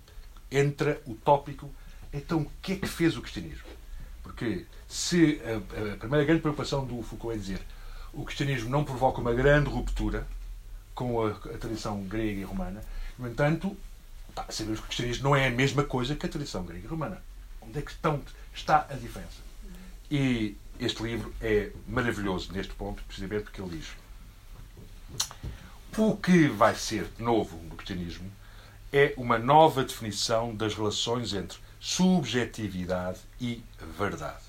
[0.50, 1.70] entra o tópico,
[2.12, 3.68] então o que é que fez o cristianismo?
[4.24, 7.60] Porque se a, a primeira grande preocupação do Foucault é dizer
[8.12, 10.26] o cristianismo não provoca uma grande ruptura
[10.94, 12.82] com a, a tradição grega e romana,
[13.16, 13.76] no entanto,
[14.34, 16.88] pá, sabemos que o cristianismo não é a mesma coisa que a tradição grega e
[16.88, 17.22] romana.
[17.70, 18.20] Onde é que estão,
[18.52, 19.38] está a diferença?
[20.10, 23.86] E este livro é maravilhoso neste ponto, precisamente porque ele diz
[25.96, 28.28] o que vai ser novo no cristianismo
[28.92, 33.62] é uma nova definição das relações entre subjetividade e
[33.96, 34.42] verdade.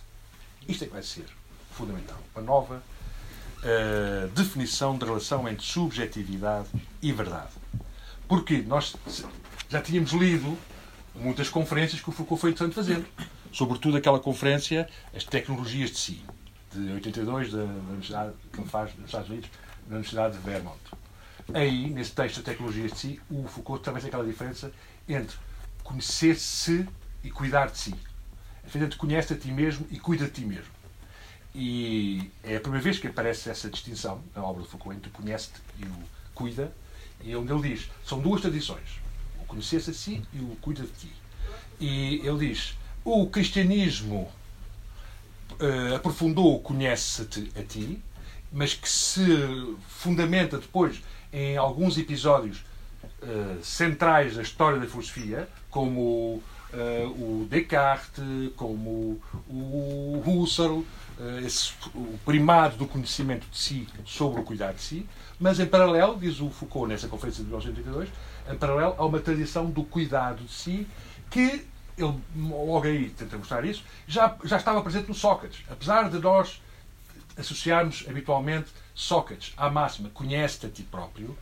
[0.68, 1.26] Isto é que vai ser
[1.72, 2.18] fundamental.
[2.34, 2.82] Uma nova
[3.58, 6.70] uh, definição da relação entre subjetividade
[7.02, 7.52] e verdade.
[8.28, 8.96] Porque nós
[9.70, 10.58] já tínhamos lido
[11.16, 13.06] muitas conferências que o Foucault foi tanto fazendo
[13.52, 16.26] sobretudo aquela conferência, as tecnologias de si,
[16.74, 19.50] de 82, da, Universidade que ele faz nos Estados Unidos,
[19.88, 20.80] na Universidade de Vermont.
[21.54, 24.72] Aí, nesse texto de tecnologias de si, o Foucault também tem aquela diferença
[25.08, 25.36] entre
[25.84, 26.88] conhecer-se
[27.24, 27.96] e cuidar de si.
[28.64, 30.72] A diferença conhece a ti mesmo e cuida de ti mesmo.
[31.54, 35.14] E é a primeira vez que aparece essa distinção na obra de Foucault entre o
[35.14, 36.72] conhece-te e o cuida,
[37.22, 39.01] e onde ele diz, são duas tradições,
[39.52, 41.12] o conhecer-se a si e o cuida de ti.
[41.80, 44.32] E ele diz, o cristianismo
[45.60, 48.02] uh, aprofundou o conhece-te a ti,
[48.52, 49.26] mas que se
[49.88, 51.02] fundamenta depois
[51.34, 52.64] em alguns episódios
[53.22, 56.42] uh, centrais da história da filosofia, como
[56.74, 58.24] uh, o Descartes,
[58.56, 60.84] como o Husserl,
[61.46, 65.08] esse, o primado do conhecimento de si sobre o cuidar de si,
[65.40, 68.12] mas em paralelo, diz o Foucault nessa conferência de 1982, em
[68.60, 70.88] paralelo há uma tradição do cuidado de si
[71.30, 71.66] que
[71.98, 75.64] ele logo aí tenta mostrar isso, já, já estava presente no Sócrates.
[75.70, 76.62] Apesar de nós
[77.38, 81.38] associarmos habitualmente Sócrates à máxima conhece-te a ti próprio,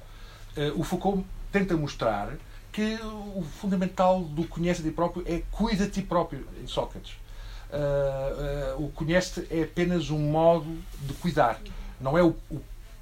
[0.58, 2.34] uh, o Foucault tenta mostrar
[2.72, 7.14] que o fundamental do conhece a ti próprio é cuida ti próprio em Sócrates.
[7.72, 11.60] Uh, uh, o conhece-te é apenas um modo de cuidar,
[12.00, 12.36] não é o,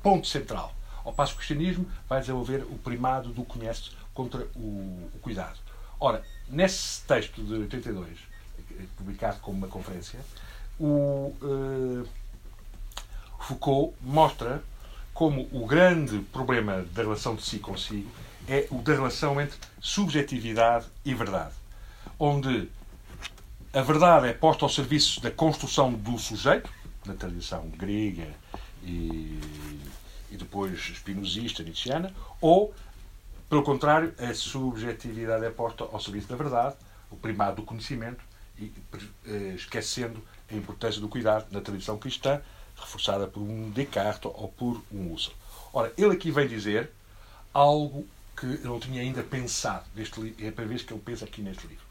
[0.02, 0.74] ponto central.
[1.08, 5.58] Ao passo que o cristianismo vai desenvolver o primado do conhece contra o, o cuidado.
[5.98, 8.18] Ora, nesse texto de 82,
[8.98, 10.20] publicado como uma conferência,
[10.78, 12.08] o uh,
[13.40, 14.62] Foucault mostra
[15.14, 18.12] como o grande problema da relação de si consigo
[18.46, 21.54] é o da relação entre subjetividade e verdade.
[22.20, 22.70] onde
[23.74, 26.70] a verdade é posta ao serviço da construção do sujeito,
[27.06, 28.28] na tradição grega
[28.84, 29.40] e,
[30.32, 32.74] e depois espinosista, nietzscheana, ou,
[33.50, 36.76] pelo contrário, a subjetividade é posta ao serviço da verdade,
[37.10, 38.24] o primado do conhecimento,
[38.60, 38.72] e,
[39.26, 42.42] eh, esquecendo a importância do cuidado na tradição cristã,
[42.76, 45.36] reforçada por um Descartes ou por um Husserl.
[45.74, 46.92] Ora, ele aqui vem dizer
[47.54, 51.26] algo que eu não tinha ainda pensado, neste, é a primeira vez que ele pensa
[51.26, 51.86] aqui neste livro.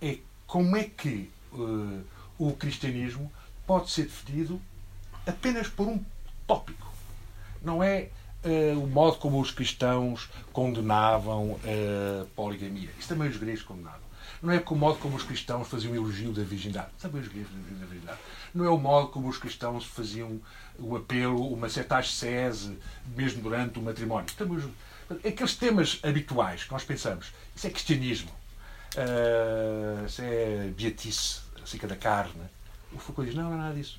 [0.00, 2.04] É como é que uh,
[2.38, 3.30] o cristianismo
[3.66, 4.60] pode ser definido
[5.26, 6.02] apenas por um
[6.46, 6.83] tópico.
[7.64, 8.10] Não é
[8.44, 12.90] uh, o modo como os cristãos condenavam a poligamia.
[12.98, 14.04] Isso também os gregos condenavam.
[14.42, 16.88] Não é o modo como os cristãos faziam elogio da virgindade.
[17.00, 18.18] Também os gregos faziam da virgindade.
[18.54, 20.40] Não é o modo como os cristãos faziam
[20.78, 22.78] o apelo, uma certa ascese,
[23.16, 24.26] mesmo durante o matrimónio.
[24.36, 24.64] Também os...
[25.26, 28.30] Aqueles temas habituais que nós pensamos, isso é cristianismo.
[28.96, 32.42] Uh, isso é beatice, acerca da carne.
[32.92, 33.98] O Foucault diz, não, não é nada disso.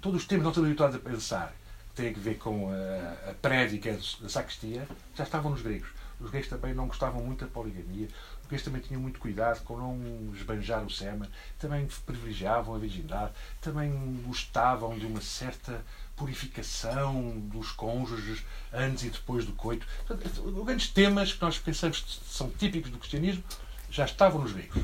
[0.00, 1.54] Todos os temas que nós estamos habituados a pensar,
[1.94, 5.88] têm a ver com a, a prédica da sacristia, já estavam nos gregos.
[6.20, 8.08] Os gregos também não gostavam muito da poligamia.
[8.42, 11.28] Os gregos também tinham muito cuidado com não esbanjar o sêmen.
[11.58, 13.32] Também privilegiavam a virgindade.
[13.60, 13.92] Também
[14.24, 15.84] gostavam de uma certa
[16.16, 19.86] purificação dos cônjuges antes e depois do coito.
[20.06, 23.42] Portanto, grandes temas que nós pensamos que são típicos do cristianismo
[23.90, 24.82] já estavam nos gregos.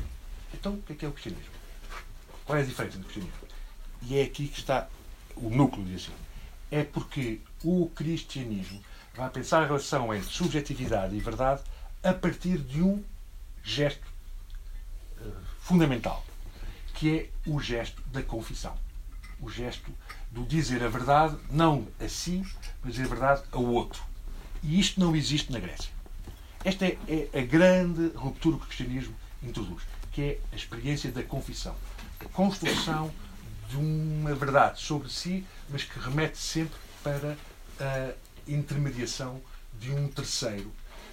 [0.53, 1.51] Então, o que é que é o cristianismo?
[2.45, 3.47] Qual é a diferença do cristianismo?
[4.01, 4.87] E é aqui que está
[5.35, 6.30] o núcleo, diz assim.
[6.71, 8.81] É porque o cristianismo
[9.13, 11.61] vai pensar a relação entre subjetividade e verdade
[12.01, 13.03] a partir de um
[13.63, 14.05] gesto
[15.19, 16.25] uh, fundamental,
[16.93, 18.75] que é o gesto da confissão.
[19.39, 19.91] O gesto
[20.31, 22.43] do dizer a verdade, não a si,
[22.83, 24.01] mas a verdade ao outro.
[24.63, 25.91] E isto não existe na Grécia.
[26.63, 26.97] Esta é,
[27.33, 31.75] é a grande ruptura que o cristianismo introduz, que é a experiência da confissão.
[32.19, 33.11] A construção
[33.71, 37.37] de uma verdade sobre si, mas que remete sempre para
[37.79, 38.11] a
[38.45, 39.41] intermediação
[39.79, 40.71] de um terceiro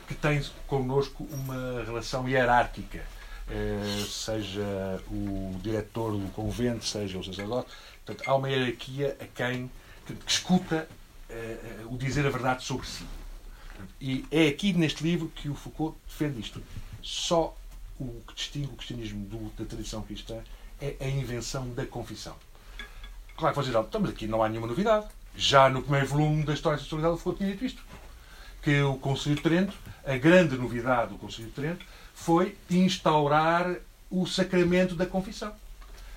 [0.09, 3.05] que tem connosco uma relação hierárquica,
[3.49, 7.71] eh, seja o diretor do convento, seja o sacerdote.
[8.05, 9.71] Portanto, há uma hierarquia a quem
[10.07, 10.89] que escuta
[11.31, 13.05] eh, o dizer a verdade sobre si.
[14.01, 16.61] E é aqui neste livro que o Foucault defende isto.
[17.03, 17.57] Só
[18.01, 20.41] o que distingue o cristianismo do, da tradição cristã
[20.81, 22.35] é a invenção da confissão.
[23.39, 25.07] Claro que vocês dirão, estamos aqui, não há nenhuma novidade.
[25.37, 27.81] Já no primeiro volume da História da Sexualidade, o Foucault tinha dito isto.
[28.61, 29.73] Que o Conselho de Trento,
[30.05, 33.77] a grande novidade do Conselho de Trento, foi instaurar
[34.11, 35.53] o sacramento da confissão.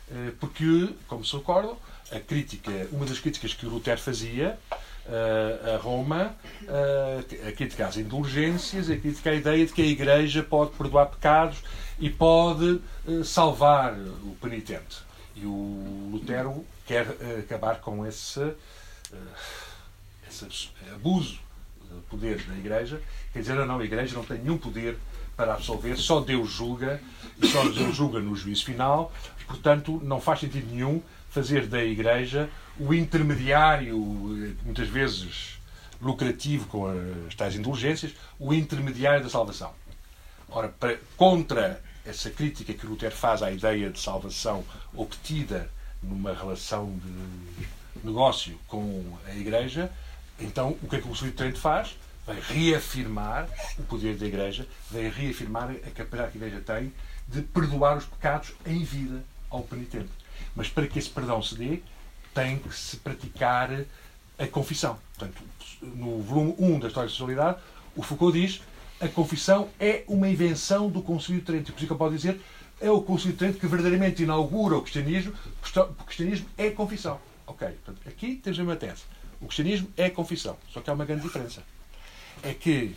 [0.10, 1.78] Eh, porque, como se recordam,
[2.12, 4.58] a crítica, uma das críticas que o Lutero fazia
[5.06, 9.86] uh, a Roma, uh, a crítica às indulgências, a crítica à ideia de que a
[9.86, 11.60] Igreja pode perdoar pecados
[12.00, 12.82] e pode
[13.24, 15.11] salvar o penitente.
[15.36, 17.08] E o Lutero quer
[17.40, 18.54] acabar com esse,
[20.30, 21.40] esse abuso
[21.90, 23.02] do poder da Igreja.
[23.34, 24.98] Quer dizer, não, a Igreja não tem nenhum poder
[25.36, 27.02] para absolver, só Deus julga,
[27.42, 29.12] e só Deus julga no juízo final,
[29.48, 33.98] portanto, não faz sentido nenhum fazer da Igreja o intermediário,
[34.64, 35.60] muitas vezes
[36.02, 36.88] lucrativo com
[37.28, 39.72] as tais indulgências, o intermediário da salvação.
[40.50, 41.82] Ora, para, contra
[42.12, 45.70] essa crítica que Lutero faz à ideia de salvação obtida
[46.04, 47.68] numa relação de
[48.04, 49.92] negócio com a Igreja,
[50.40, 51.98] então o que é que o Conselho Trento faz?
[52.26, 56.94] Vai reafirmar o poder da Igreja, vai reafirmar a capacidade que a Igreja tem
[57.28, 60.10] de perdoar os pecados em vida ao penitente.
[60.56, 61.82] Mas para que esse perdão se dê,
[62.34, 63.70] tem que se praticar
[64.38, 65.00] a confissão.
[65.18, 65.42] Portanto,
[65.82, 67.58] no volume 1 da História da Sexualidade,
[67.96, 68.62] o Foucault diz
[69.02, 71.74] a confissão é uma invenção do Concílio de Trento.
[71.74, 72.40] Por isso que eu posso dizer
[72.80, 75.34] é o Concílio de Trento que verdadeiramente inaugura o cristianismo,
[76.00, 77.20] o cristianismo é confissão.
[77.48, 79.02] Ok, portanto, aqui temos a mesma tese.
[79.42, 80.56] O cristianismo é confissão.
[80.70, 81.64] Só que há uma grande diferença.
[82.44, 82.96] É que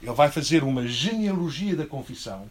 [0.00, 2.48] ele vai fazer uma genealogia da confissão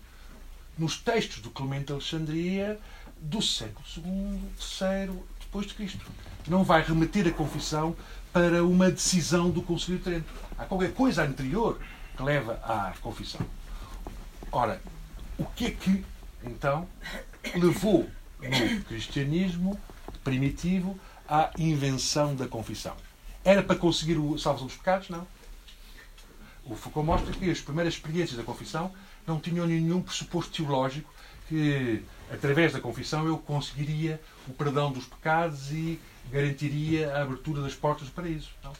[0.78, 2.80] nos textos do Clemente de Alexandria
[3.18, 4.40] do século II,
[4.82, 6.06] III depois de Cristo.
[6.48, 7.96] Não vai remeter a confissão
[8.34, 10.34] para uma decisão do Conselho de Trento.
[10.58, 11.80] Há qualquer coisa anterior
[12.16, 13.42] que leva à confissão.
[14.52, 14.82] Ora,
[15.38, 16.06] o que é que,
[16.44, 16.88] então,
[17.56, 19.80] levou no cristianismo
[20.24, 22.96] primitivo à invenção da confissão?
[23.44, 25.10] Era para conseguir o salvação dos pecados?
[25.10, 25.28] Não.
[26.66, 28.94] O Foucault mostra que as primeiras experiências da confissão
[29.28, 31.12] não tinham nenhum pressuposto teológico
[31.50, 36.00] que, através da confissão, eu conseguiria o perdão dos pecados e
[36.32, 38.50] garantiria a abertura das portas do paraíso.
[38.64, 38.74] Não?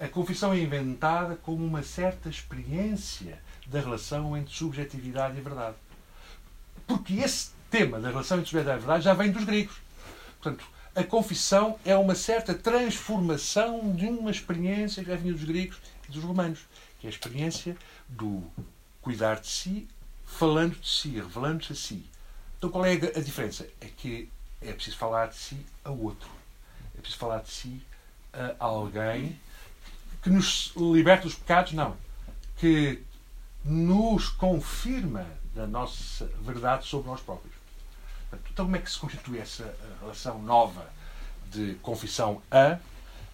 [0.00, 5.76] A confissão é inventada como uma certa experiência da relação entre subjetividade e verdade.
[6.86, 9.76] Porque esse tema da relação entre sujeito e verdade já vem dos gregos.
[10.40, 10.64] Portanto,
[10.96, 16.12] a confissão é uma certa transformação de uma experiência que já vinha dos gregos e
[16.12, 16.60] dos romanos,
[16.98, 17.76] que é a experiência
[18.08, 18.42] do
[19.02, 19.86] cuidar de si,
[20.24, 22.06] falando de si, revelando-se a si.
[22.56, 23.68] Então qual é a diferença?
[23.80, 24.30] É que
[24.62, 26.28] é preciso falar de si a outro.
[26.96, 27.82] É preciso falar de si
[28.32, 29.38] a alguém
[30.22, 31.96] que nos liberta dos pecados, não.
[32.56, 33.02] Que
[33.64, 37.54] nos confirma da nossa verdade sobre nós próprios.
[38.50, 40.88] Então, como é que se constitui essa eh, relação nova
[41.50, 42.78] de confissão a,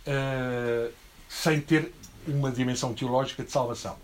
[0.07, 0.93] uh,
[1.29, 1.93] sem ter
[2.27, 3.99] uma dimensão teológica de salvação?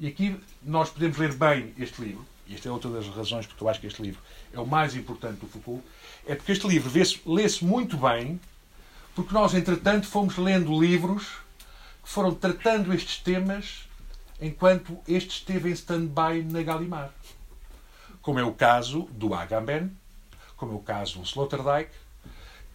[0.00, 3.62] E aqui nós podemos ler bem este livro, e esta é outra das razões porque
[3.62, 4.20] eu acho que este livro
[4.52, 5.84] é o mais importante do Foucault,
[6.26, 6.90] é porque este livro
[7.26, 8.40] lê-se muito bem,
[9.14, 11.42] porque nós, entretanto, fomos lendo livros
[12.02, 13.88] que foram tratando estes temas
[14.40, 17.10] enquanto este esteve em stand-by na Galimar.
[18.20, 19.90] Como é o caso do Agamben,
[20.56, 21.90] como é o caso do Sloterdijk,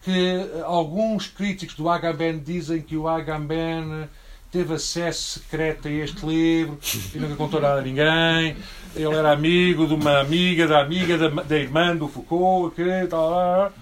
[0.02, 4.08] que alguns críticos do Agamben dizem que o Agamben
[4.50, 6.78] teve acesso secreto a este livro
[7.14, 8.56] e nunca contou nada a ninguém.
[8.94, 13.72] Ele era amigo de uma amiga, da amiga da, da irmã do Foucault, que tal.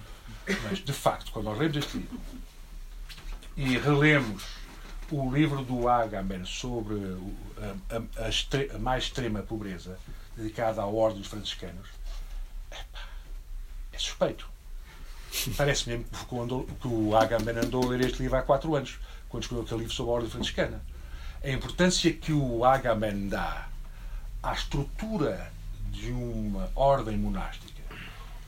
[0.65, 2.21] Mas, de facto, quando nós lemos este livro
[3.57, 4.56] e relemos
[5.11, 6.97] o livro do Agamben sobre
[7.59, 9.99] a, a, a, a, mais extrema pobreza,
[10.37, 11.89] dedicada à Ordem dos Franciscanos,
[13.93, 14.49] é suspeito.
[15.57, 16.05] Parece mesmo
[16.81, 19.95] que o Agamben andou a ler este livro há quatro anos quando escreveu aquele livro
[19.95, 20.83] sobre a Ordem Franciscana.
[21.43, 23.69] A importância que o Agamben dá
[24.43, 25.53] à estrutura
[25.91, 27.83] de uma ordem monástica,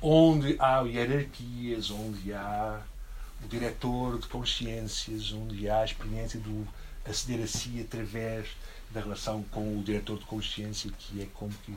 [0.01, 2.81] onde há hierarquias, onde há
[3.45, 6.67] o diretor de consciências, onde há a experiência do
[7.05, 8.49] aceder a si através
[8.91, 11.75] da relação com o diretor de consciência, que é como que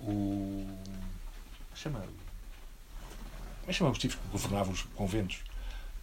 [0.00, 0.66] o.
[1.74, 5.40] chama Como é chama os tipos que governavam os conventos?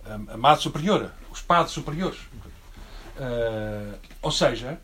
[0.05, 2.19] a Madre Superiora, os padres superiores.
[3.17, 4.79] Uh, ou seja,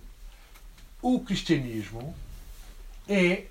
[1.01, 2.15] o cristianismo
[3.07, 3.45] é,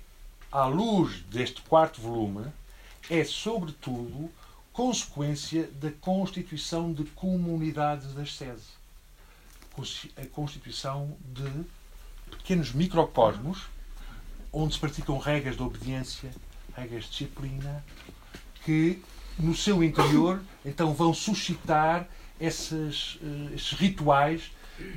[0.51, 2.45] à luz deste quarto volume,
[3.09, 4.29] é sobretudo
[4.73, 8.79] consequência da constituição de comunidades das sedes.
[10.17, 11.49] A constituição de
[12.29, 13.67] pequenos microcosmos
[14.51, 16.29] onde se praticam regras de obediência,
[16.75, 17.83] regras de disciplina,
[18.65, 19.01] que
[19.39, 22.07] no seu interior então vão suscitar
[22.39, 24.51] esses, uh, esses rituais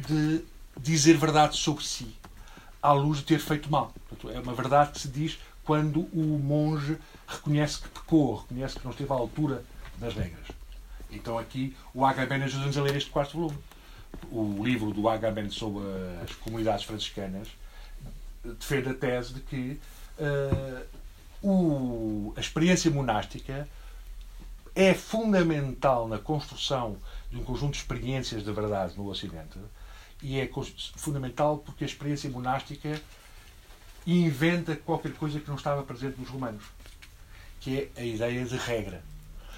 [0.09, 0.45] de
[0.77, 2.17] dizer verdade sobre si,
[2.83, 3.95] à luz de ter feito mal.
[4.09, 8.85] Portanto, é uma verdade que se diz quando o monge reconhece que pecou, reconhece que
[8.85, 9.65] não esteve à altura
[9.99, 10.47] das regras.
[11.11, 13.59] Então aqui o Agamben ajuda-nos a ler este quarto volume.
[14.31, 15.83] O livro do Agamben sobre
[16.23, 17.49] as comunidades franciscanas
[18.45, 19.81] defende a tese de que
[20.19, 20.87] uh,
[21.43, 23.69] o, a experiência monástica
[24.75, 26.97] é fundamental na construção
[27.31, 29.59] de um conjunto de experiências de verdade no Ocidente
[30.23, 30.51] e é
[30.97, 33.01] fundamental porque a experiência monástica
[34.07, 36.65] inventa qualquer coisa que não estava presente nos romanos,
[37.65, 39.03] que é a ideia de regra.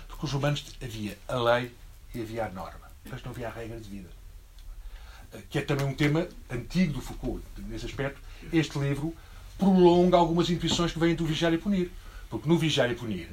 [0.07, 1.75] Porque os romanos havia a lei
[2.15, 4.09] e havia a norma, mas não havia a regra de vida.
[5.51, 7.45] Que é também um tema antigo do Foucault.
[7.59, 8.21] Nesse aspecto,
[8.53, 9.13] este livro
[9.59, 11.91] prolonga algumas intuições que vêm do Vigiar e Punir.
[12.31, 13.29] Porque no Vigiar e Punir,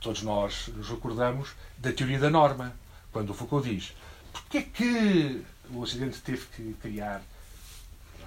[0.00, 2.72] todos nós nos recordamos da teoria da norma,
[3.10, 3.92] quando o Foucault diz
[4.36, 7.22] porque é que o Ocidente teve que criar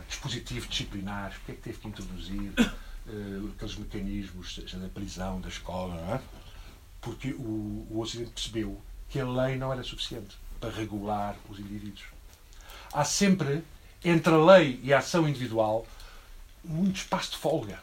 [0.08, 2.52] dispositivos disciplinares, porque é que teve que introduzir
[3.54, 6.22] aqueles mecanismos, seja da prisão, da escola, é?
[7.02, 12.04] Porque o, o Ocidente percebeu que a lei não era suficiente para regular os indivíduos.
[12.92, 13.64] Há sempre,
[14.04, 15.86] entre a lei e a ação individual,
[16.64, 17.80] muito espaço de folga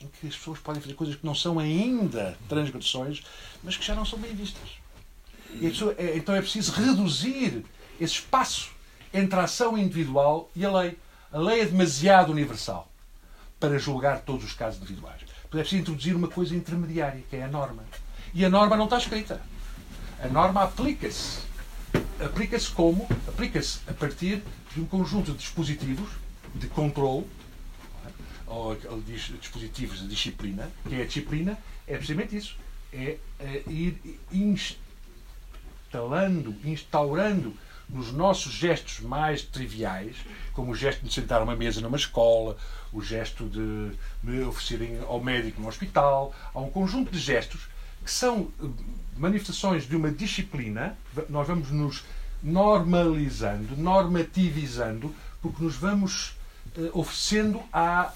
[0.00, 3.22] em que as pessoas podem fazer coisas que não são ainda transgressões,
[3.62, 4.78] mas que já não são bem vistas.
[5.58, 7.64] Pessoa, é, então é preciso reduzir
[7.98, 8.70] esse espaço
[9.14, 10.98] entre a ação individual e a lei.
[11.32, 12.90] A lei é demasiado universal
[13.58, 15.20] para julgar todos os casos individuais.
[15.20, 17.84] Portanto, é preciso introduzir uma coisa intermediária, que é a norma.
[18.34, 19.40] E a norma não está escrita.
[20.22, 21.40] A norma aplica-se.
[22.22, 23.08] Aplica-se como?
[23.28, 24.42] Aplica-se a partir
[24.74, 26.08] de um conjunto de dispositivos
[26.54, 27.26] de controle
[28.46, 28.76] ou
[29.40, 32.56] dispositivos de disciplina, que é a disciplina, é precisamente isso.
[32.92, 34.20] É, é ir
[35.92, 37.54] instalando, instaurando
[37.88, 40.16] nos nossos gestos mais triviais,
[40.52, 42.56] como o gesto de sentar uma mesa numa escola,
[42.92, 47.68] o gesto de me oferecerem ao médico no hospital, há um conjunto de gestos
[48.04, 48.66] que são eh,
[49.16, 50.96] manifestações de uma disciplina,
[51.28, 52.04] nós vamos nos
[52.42, 56.36] normalizando, normativizando, porque nos vamos
[56.76, 58.12] uh, oferecendo à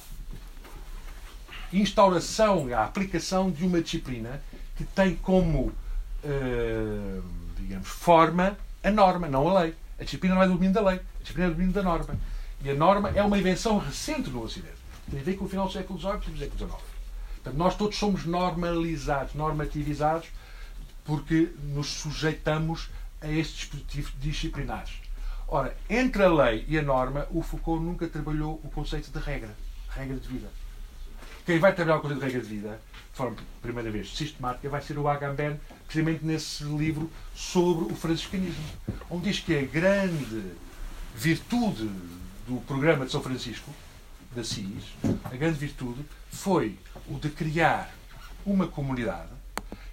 [1.73, 4.41] instauração, a aplicação de uma disciplina
[4.77, 5.73] que tem como,
[6.25, 7.23] uh,
[7.57, 9.75] digamos, forma a norma, não a lei.
[9.99, 12.17] A disciplina não é do domínio da lei, a disciplina é do domínio da norma.
[12.63, 14.81] E a norma é uma invenção recente no Ocidente.
[15.11, 16.83] Tem a ver com o final do século XVIII e do século XIX.
[17.35, 20.29] Portanto, nós todos somos normalizados, normativizados,
[21.05, 24.91] porque nos sujeitamos a estes dispositivos disciplinares.
[25.49, 29.51] Ora, entre a lei e a norma, o Foucault nunca trabalhou o conceito de regra,
[29.89, 30.49] regra de vida.
[31.45, 34.81] Quem vai trabalhar o conceito de regra de vida, de forma, primeira vez, sistemática, vai
[34.81, 35.59] ser o Agamben,
[35.91, 38.63] precisamente nesse livro sobre o franciscanismo,
[39.11, 40.53] onde diz que a grande
[41.17, 41.91] virtude
[42.47, 43.75] do programa de São Francisco
[44.33, 44.85] de Assis,
[45.25, 46.79] a grande virtude, foi
[47.09, 47.93] o de criar
[48.47, 49.31] uma comunidade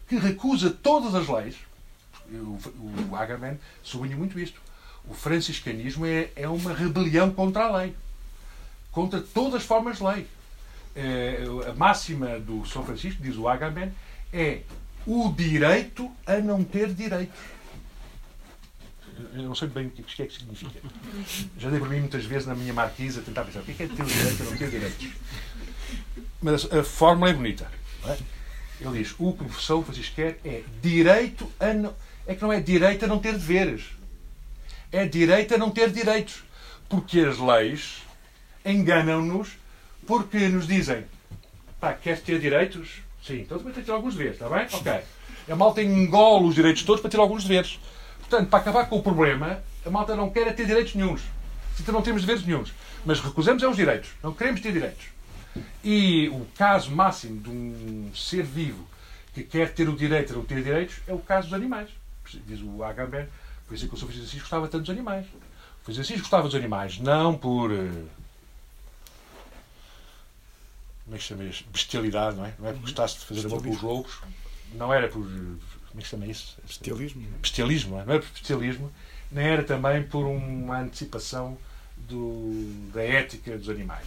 [0.08, 1.56] que recusa todas as leis.
[2.30, 4.62] O, Agamben sublinha muito isto.
[5.10, 7.96] O franciscanismo é, é uma rebelião contra a lei,
[8.92, 10.28] contra todas as formas de lei.
[10.96, 13.92] É, a máxima do São Francisco, diz o Agamben,
[14.32, 14.62] é
[15.08, 17.40] o direito a não ter direitos.
[19.34, 20.80] Eu não sei bem o que é que significa.
[21.58, 23.84] Já dei por mim muitas vezes na minha marquisa tentar pensar o que é, que
[23.84, 25.08] é ter o direito a não ter direitos.
[26.42, 27.72] Mas a fórmula é bonita.
[28.06, 28.18] É?
[28.82, 31.96] Ele diz: o que o São Francisco quer é direito a não.
[32.28, 33.86] É que não é direito a não ter deveres.
[34.92, 36.44] É direito a não ter direitos.
[36.90, 38.04] Porque as leis
[38.66, 39.58] enganam-nos
[40.06, 41.06] porque nos dizem:
[41.80, 43.02] pá, queres ter direitos?
[43.28, 44.66] Sim, então também tens de ter alguns deveres, está bem?
[44.72, 45.04] Ok.
[45.50, 47.78] A malta engole os direitos todos para ter alguns deveres.
[48.20, 51.22] Portanto, para acabar com o problema, a malta não quer é ter direitos nenhums.
[51.78, 52.74] Então não temos deveres nenhums.
[53.06, 54.12] Mas recusamos é os direitos.
[54.24, 55.08] Não queremos ter direitos.
[55.84, 58.88] E o caso máximo de um ser vivo
[59.34, 61.90] que quer ter o direito a não ter direitos é o caso dos animais.
[62.46, 63.28] Diz o Agamben,
[63.68, 64.08] por isso é que o Sr.
[64.08, 65.26] Francisco gostava tanto dos animais.
[65.82, 67.72] O Francisco gostava dos animais, não por.
[71.08, 71.64] Como é que chama isso?
[71.72, 72.54] Bestialidade, não é?
[72.60, 74.20] Não é porque gostasse de fazer amor com os loucos.
[74.74, 75.24] Não era por.
[75.24, 76.58] Como é que chama isso?
[76.68, 77.26] Bestialismo.
[77.42, 78.06] Bestialismo, não, é?
[78.06, 78.92] não era por bestialismo,
[79.32, 81.58] nem era também por uma antecipação
[81.96, 84.06] do, da ética dos animais.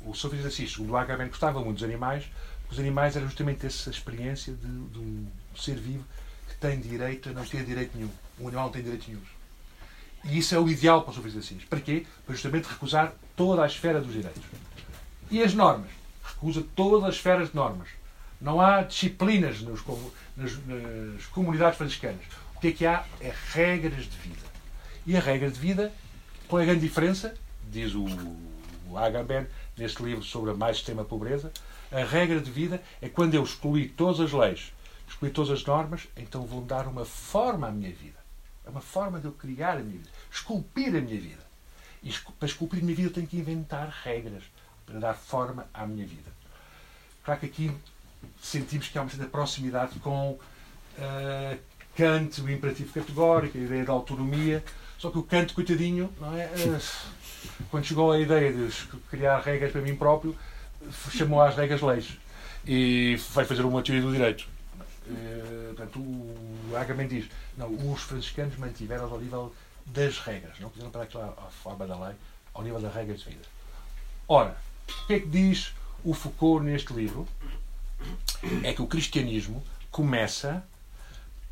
[0.00, 0.30] O Sr.
[0.30, 2.24] Francisco Assis, segundo o Agamben, gostava muito dos animais,
[2.62, 6.04] porque os animais eram justamente essa experiência de, de um ser vivo
[6.48, 8.10] que tem direito a não ter direito nenhum.
[8.40, 9.22] Um animal não tem direito nenhum.
[10.24, 11.20] E isso é o ideal para o Sr.
[11.20, 11.68] Francisco Assis.
[11.68, 12.04] Para quê?
[12.26, 14.42] Para justamente recusar toda a esfera dos direitos.
[15.30, 16.01] E as normas?
[16.42, 17.88] Recusa todas as esferas de normas.
[18.40, 19.80] Não há disciplinas nos,
[20.36, 22.24] nas, nas comunidades franciscanas.
[22.56, 23.04] O que é que há?
[23.20, 24.42] É regras de vida.
[25.06, 25.92] E a regra de vida,
[26.48, 27.32] qual é a grande diferença?
[27.70, 28.04] Diz o,
[28.88, 31.52] o Agamben, neste livro sobre a mais extrema pobreza,
[31.92, 34.72] a regra de vida é quando eu excluí todas as leis,
[35.08, 38.18] excluí todas as normas, então vou dar uma forma à minha vida.
[38.66, 41.42] É uma forma de eu criar a minha vida, esculpir a minha vida.
[42.02, 44.42] E para esculpir a minha vida eu tenho que inventar regras
[44.86, 46.30] para dar forma à minha vida.
[47.24, 47.72] Claro que aqui
[48.40, 51.58] sentimos que há uma certa proximidade com uh,
[51.96, 54.64] Kant, o imperativo categórico, a ideia da autonomia,
[54.98, 56.46] só que o Kant, coitadinho, não é?
[56.46, 56.80] Uh,
[57.70, 58.70] quando chegou a ideia de
[59.10, 60.36] criar regras para mim próprio,
[61.10, 62.18] chamou às regras leis
[62.66, 64.48] e vai fazer uma teoria do direito.
[65.06, 69.54] Uh, portanto, o Agamben diz: não, os franciscanos mantiveram ao nível
[69.86, 72.14] das regras, não quiseram para aquela a forma da lei,
[72.54, 73.44] ao nível das regras de vida.
[74.28, 74.56] Ora,
[75.02, 75.74] o que é que diz
[76.04, 77.26] o Foucault neste livro?
[78.62, 80.64] É que o cristianismo começa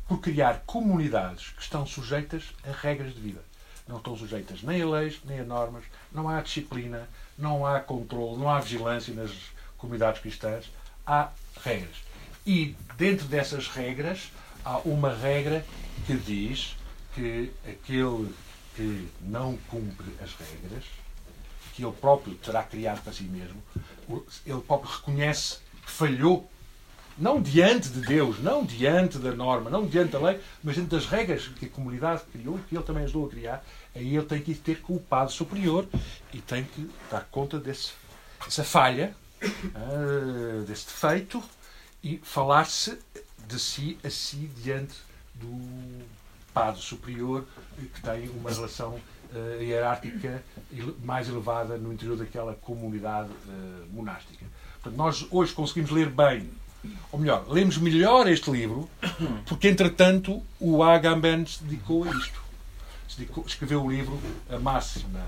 [0.07, 3.41] por criar comunidades que estão sujeitas a regras de vida
[3.91, 8.37] não estão sujeitas nem a leis, nem a normas, não há disciplina, não há controle,
[8.37, 9.31] não há vigilância nas
[9.77, 10.71] comunidades cristãs,
[11.05, 11.29] há
[11.63, 11.97] regras.
[12.45, 14.31] E dentro dessas regras
[14.63, 15.65] há uma regra
[16.07, 16.75] que diz
[17.13, 18.33] que aquele
[18.75, 20.85] que não cumpre as regras,
[21.73, 23.61] que ele próprio terá criado para si mesmo,
[24.45, 26.49] ele próprio reconhece que falhou
[27.17, 31.05] não diante de Deus, não diante da norma, não diante da lei, mas diante das
[31.05, 33.63] regras que a comunidade criou e que ele também ajudou a criar,
[33.95, 35.87] aí ele tem que ter com o Padre Superior
[36.33, 37.91] e tem que dar conta desse,
[38.43, 41.43] dessa falha, uh, desse defeito
[42.03, 42.97] e falar-se
[43.47, 44.95] de si a si diante
[45.35, 46.05] do
[46.53, 47.45] Padre Superior
[47.77, 48.99] que tem uma relação
[49.33, 50.43] uh, hierárquica
[51.03, 54.45] mais elevada no interior daquela comunidade uh, monástica.
[54.75, 56.49] Portanto, nós hoje conseguimos ler bem
[57.11, 58.89] ou melhor, lemos melhor este livro
[59.45, 62.41] porque, entretanto, o Agamben se dedicou a isto.
[63.17, 64.19] Dedicou, escreveu o livro
[64.49, 65.23] A Máxima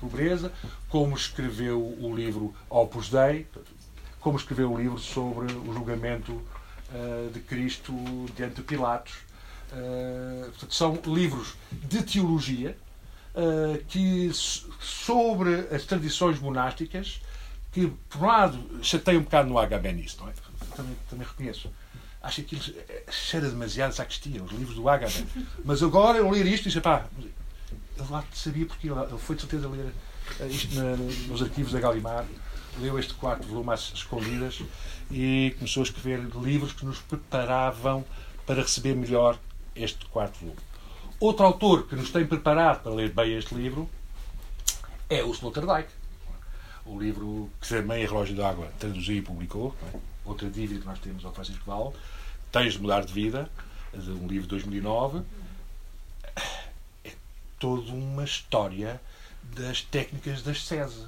[0.00, 0.52] Pobreza,
[0.88, 3.46] como escreveu o livro Opus Dei,
[4.18, 7.94] como escreveu o livro sobre o julgamento uh, de Cristo
[8.36, 9.14] diante de Pilatos.
[9.72, 12.76] Uh, portanto, são livros de teologia
[13.88, 14.30] que,
[14.80, 17.20] sobre as tradições monásticas
[17.72, 20.32] que, por um lado, chateia um bocado no HB nisso, não é?
[20.76, 21.70] Também, também reconheço.
[22.22, 22.76] Acho que aquilo
[23.10, 25.46] cheira demasiado sacristia, os livros do HB.
[25.64, 29.42] Mas agora eu ler isto e disse, pá, ele lá sabia porque ele foi de
[29.42, 29.92] certeza ler
[30.48, 30.96] isto na,
[31.28, 32.24] nos arquivos da Galimar,
[32.78, 34.60] leu este quarto volume às escondidas
[35.10, 38.04] e começou a escrever livros que nos preparavam
[38.46, 39.38] para receber melhor
[39.74, 40.58] este quarto volume.
[41.20, 43.86] Outro autor que nos tem preparado para ler bem este livro
[45.06, 45.86] é o Sloterdijk.
[46.86, 49.76] O livro que também a Relógio d'Água traduziu e publicou.
[49.92, 49.98] É?
[50.24, 51.94] Outra dívida que nós temos ao Francisco Val.
[52.50, 53.50] Tens de Mudar de Vida,
[53.92, 55.20] um livro de 2009.
[57.04, 57.12] É
[57.58, 58.98] toda uma história
[59.42, 61.06] das técnicas das SESE.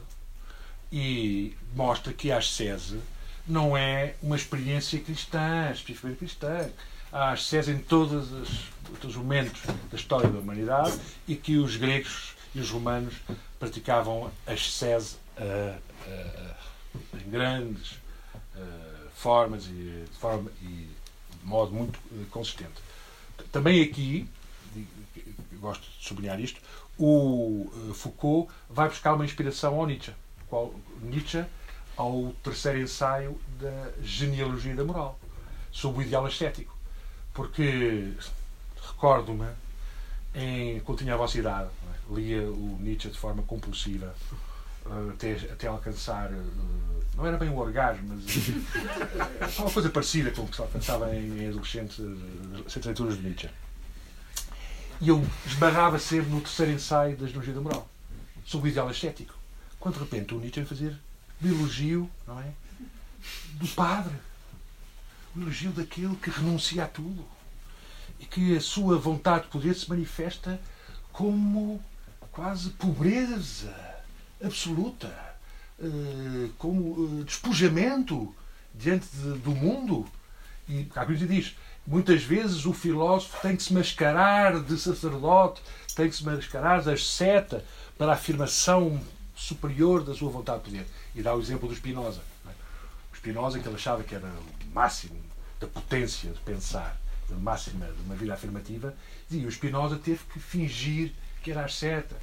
[0.92, 3.00] E mostra que a SESE
[3.48, 6.68] não é uma experiência cristã, especificamente cristã.
[7.12, 9.60] Há SESE em todos os, momentos
[9.90, 10.98] da história da humanidade
[11.28, 13.14] e que os gregos e os romanos
[13.58, 20.88] praticavam as SESE uh, uh, em grandes uh, formas e de, forma, e
[21.38, 21.98] de modo muito
[22.30, 22.80] consistente.
[23.50, 24.26] Também aqui,
[25.60, 26.62] gosto de sublinhar isto,
[26.98, 30.12] o Foucault vai buscar uma inspiração ao Nietzsche.
[30.48, 31.44] Qual, Nietzsche
[31.94, 35.18] ao terceiro ensaio da genealogia da moral,
[35.70, 36.81] sobre o ideal ascético.
[37.34, 38.12] Porque
[38.88, 39.48] recordo-me,
[40.84, 42.14] quando tinha a vossa idade, é?
[42.14, 44.14] lia o Nietzsche de forma compulsiva,
[44.86, 46.32] eh, até, até alcançar.
[46.32, 46.36] Eh,
[47.16, 48.36] não era bem o orgasmo, mas.
[48.36, 52.02] Eh, uma coisa parecida com o que se alcançava em adolescente,
[52.68, 53.50] sem leituras de Nietzsche.
[55.00, 57.88] E eu esbarrava sempre no terceiro ensaio da genealogia da moral,
[58.44, 59.34] sobre o ideal ascético.
[59.78, 60.96] Quando de repente o Nietzsche ia fazer
[61.44, 62.52] elogio, não é?
[63.54, 64.14] Do padre.
[65.36, 67.24] Elogio daquele que renuncia a tudo.
[68.20, 70.60] E que a sua vontade de poder se manifesta
[71.12, 71.82] como
[72.30, 73.74] quase pobreza
[74.42, 75.08] absoluta,
[75.78, 78.34] eh, como eh, despojamento
[78.74, 80.06] diante do mundo.
[80.68, 81.56] E a Bíblia diz:
[81.86, 85.62] muitas vezes o filósofo tem que se mascarar de sacerdote,
[85.94, 87.64] tem que se mascarar de asceta
[87.98, 89.00] para a afirmação
[89.34, 90.86] superior da sua vontade de poder.
[91.14, 92.20] E dá o exemplo do Spinoza.
[92.46, 92.50] É?
[93.12, 94.30] O Spinoza, que ele achava que era
[94.72, 95.18] máximo
[95.60, 97.00] da potência de pensar,
[97.30, 98.94] a máxima de uma vida afirmativa,
[99.30, 101.12] e o Spinoza teve que fingir
[101.42, 102.16] que era asceta.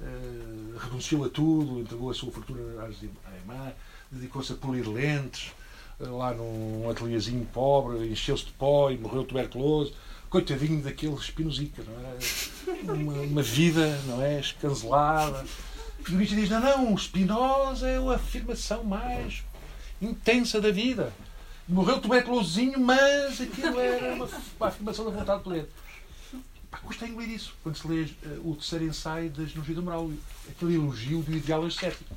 [0.00, 3.72] Uh, renunciou a tudo, entregou a sua fortuna à irmã,
[4.10, 5.52] dedicou-se a polir lentes,
[5.98, 9.94] uh, lá num ateliêzinho pobre, encheu-se de pó e morreu tuberculoso.
[10.28, 12.92] Coitadinho daquele Spinozica, não é?
[12.92, 14.40] Uma, uma vida, não é?
[14.40, 15.46] Escancelada
[16.08, 19.42] e o Nietzsche diz: não, não, Spinoza é a afirmação mais
[20.00, 21.12] intensa da vida.
[21.68, 25.68] Morreu tuberculosinho, mas aquilo era uma, uma afirmação da vontade de poder.
[26.70, 30.10] Pá, custa engolir isso quando se lê uh, o terceiro ensaio da Genealogia da Moral,
[30.48, 32.14] aquele elogio do ideal ascético.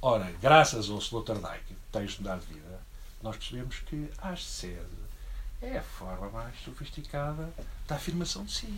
[0.00, 2.80] Ora, graças ao Sloterdijk, texto da vida,
[3.22, 4.80] nós percebemos que a ascese
[5.60, 7.52] é a forma mais sofisticada
[7.86, 8.74] da afirmação de si.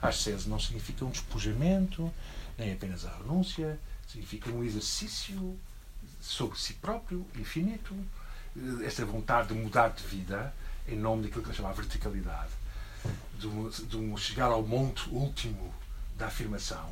[0.00, 2.12] A ascese não significa um despojamento,
[2.58, 5.58] nem apenas a renúncia, significa um exercício
[6.20, 7.96] sobre si próprio, infinito,
[8.84, 10.52] esta vontade de mudar de vida
[10.88, 12.50] em nome daquilo que ele chama verticalidade,
[13.38, 15.72] de um, de um chegar ao monte último
[16.16, 16.88] da afirmação,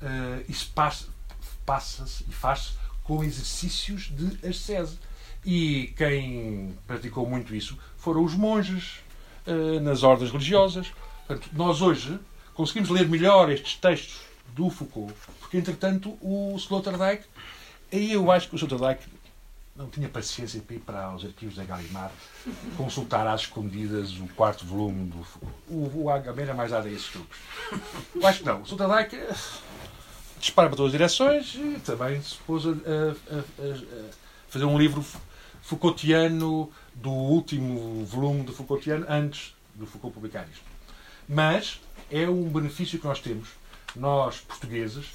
[0.00, 1.10] uh, isso passa-se
[1.64, 4.98] passa e faz-se com exercícios de ascese.
[5.44, 9.00] E quem praticou muito isso foram os monges
[9.46, 10.92] uh, nas ordens religiosas.
[11.26, 12.18] Portanto, nós hoje
[12.54, 14.20] conseguimos ler melhor estes textos
[14.54, 17.24] do Foucault, porque entretanto o Sloterdijk,
[17.92, 19.04] aí eu acho que o Sloterdijk
[19.76, 22.12] não tinha paciência para ir para os arquivos da Galimar
[22.76, 25.54] consultar às escondidas o quarto volume do Foucault.
[25.68, 27.10] O, o HB era mais dado a esses.
[28.14, 28.60] Eu acho que não.
[28.60, 29.34] O Sloterdijk eh,
[30.38, 34.10] dispara para todas as direções e também se pôs a, a, a, a
[34.48, 35.04] fazer um livro
[35.60, 40.64] Foucaultiano do último volume do Foucaultiano antes do Foucault publicar isto.
[41.28, 43.48] Mas é um benefício que nós temos
[43.96, 45.06] nós, portugueses,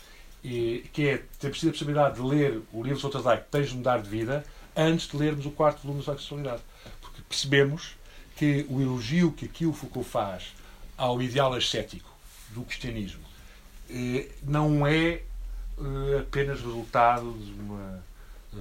[0.44, 3.76] e, que é termos tido a possibilidade de ler o livro de Sloterdijk, Tens de
[3.76, 6.62] Mudar de Vida, antes de lermos o quarto volume da Sexualidade.
[7.02, 7.96] Porque percebemos
[8.36, 10.54] que o elogio que aqui o Foucault faz
[10.98, 12.10] ao ideal ascético
[12.50, 13.30] do cristianismo
[13.90, 15.22] eh, não é
[15.80, 18.04] eh, apenas resultado de uma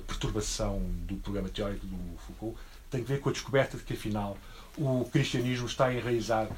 [0.06, 2.58] perturbação do programa teórico do Foucault,
[2.90, 4.36] tem a ver com a descoberta de que, afinal,
[4.76, 6.50] o cristianismo está enraizado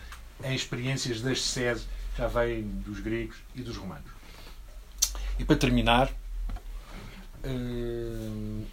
[0.45, 4.20] em experiências das sedes já vem dos gregos e dos romanos.
[5.41, 6.13] E para terminar,
[7.45, 8.67] uh,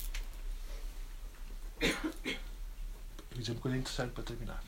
[1.80, 4.62] vou dizer uma coisa interessante para terminar.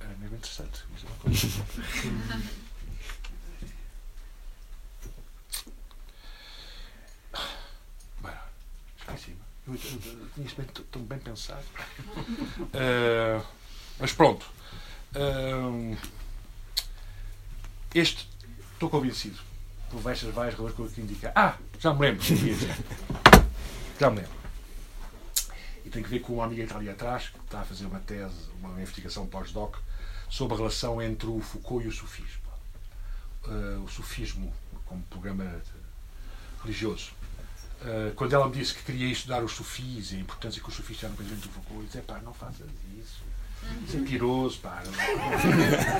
[0.00, 0.82] É mesmo interessante.
[0.92, 1.46] Dizer uma coisa.
[10.34, 11.64] tinha isto bem, tão bem pensado.
[12.58, 13.46] Uh,
[14.00, 14.44] mas pronto.
[15.14, 15.96] Uh,
[17.94, 18.28] este,
[18.72, 19.53] estou convencido.
[20.02, 21.32] Por estas várias razões que eu aqui indicar.
[21.36, 22.24] Ah, já me lembro.
[23.98, 24.32] Já me lembro.
[25.84, 27.86] E tem que ver com uma amiga que está ali atrás, que está a fazer
[27.86, 29.76] uma tese, uma investigação pós-doc,
[30.28, 32.42] sobre a relação entre o Foucault e o sufismo.
[33.46, 34.52] Uh, o sufismo
[34.84, 35.62] como programa
[36.62, 37.12] religioso.
[37.82, 40.74] Uh, quando ela me disse que queria estudar os sufis e a importância que os
[40.74, 42.66] sufis tinham no pensamento do Foucault, eu disse: pá, não faças
[42.98, 43.22] isso.
[43.86, 44.82] Isso é piroso, pá.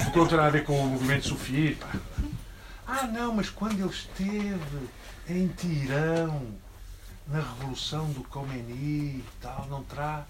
[0.05, 1.93] Foucault não tem nada a ver com o movimento sufi, pá.
[2.87, 4.89] Ah, não, mas quando ele esteve
[5.29, 6.55] em Tirão,
[7.27, 10.27] na revolução do Khomeini e tal, não terá.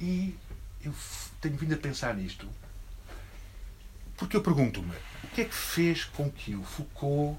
[0.00, 0.36] E
[0.84, 0.92] eu
[1.40, 2.48] tenho vindo a pensar nisto.
[4.16, 4.94] Porque eu pergunto-me,
[5.24, 7.38] o que é que fez com que o Foucault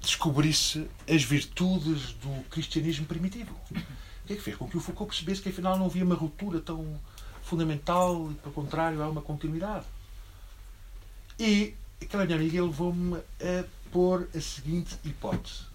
[0.00, 3.54] descobrisse as virtudes do cristianismo primitivo?
[3.70, 6.14] O que é que fez com que o Foucault percebesse que afinal não havia uma
[6.14, 7.00] ruptura tão
[7.42, 9.86] fundamental e, pelo contrário, há uma continuidade?
[11.38, 15.72] E aquela minha amiga levou-me a pôr a seguinte hipótese.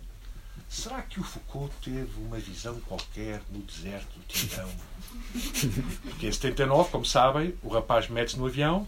[0.69, 4.69] Será que o Foucault teve uma visão qualquer no deserto do Tirão?
[6.03, 8.85] Porque em 79, como sabem, o rapaz mete-se no avião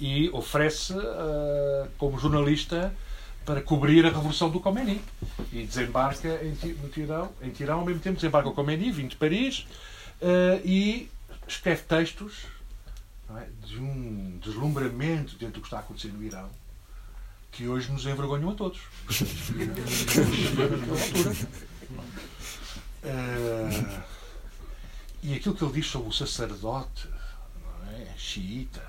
[0.00, 2.94] e oferece uh, como jornalista
[3.44, 5.02] para cobrir a revolução do Khomeini
[5.52, 9.16] e desembarca em, no Tirão, em Tirão ao mesmo tempo desembarca o Khomeini, vindo de
[9.16, 9.66] Paris
[10.22, 11.10] uh, e
[11.46, 12.46] escreve textos
[13.36, 16.48] é, de um deslumbramento dentro do que está a acontecer no Irão
[17.52, 18.80] que hoje nos envergonham a todos.
[23.04, 24.02] uh,
[25.22, 27.08] e aquilo que ele diz sobre o sacerdote
[27.90, 28.82] é, xiita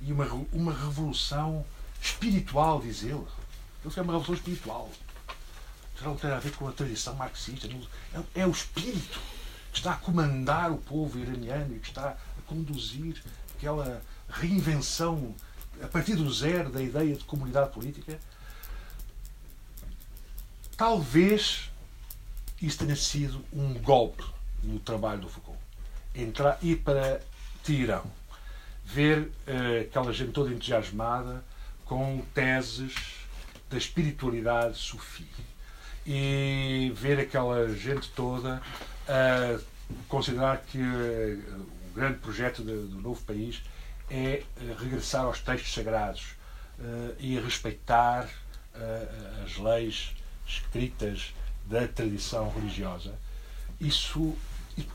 [0.00, 1.64] e uma, uma revolução
[2.00, 3.24] espiritual, diz ele.
[3.84, 4.90] Ele é uma revolução espiritual.
[6.00, 7.68] Já não tem a ver com a tradição marxista.
[8.14, 9.20] É, é o espírito
[9.70, 13.22] que está a comandar o povo iraniano e que está a conduzir
[13.56, 15.34] aquela reinvenção
[15.82, 18.18] a partir do zero da ideia de comunidade política,
[20.76, 21.70] talvez
[22.60, 24.24] isso tenha sido um golpe
[24.62, 25.58] no trabalho do Foucault.
[26.14, 27.20] Entrar, ir para
[27.64, 28.04] Tirão,
[28.84, 31.44] ver uh, aquela gente toda entusiasmada
[31.84, 32.94] com teses
[33.68, 35.26] da espiritualidade sufi
[36.06, 38.60] e ver aquela gente toda
[39.08, 39.58] a
[40.08, 43.62] considerar que uh, o grande projeto de, do novo país
[44.10, 46.34] é eh, regressar aos textos sagrados
[46.78, 50.14] uh, e respeitar uh, as leis
[50.46, 51.32] escritas
[51.64, 53.14] da tradição religiosa.
[53.80, 54.36] Isso,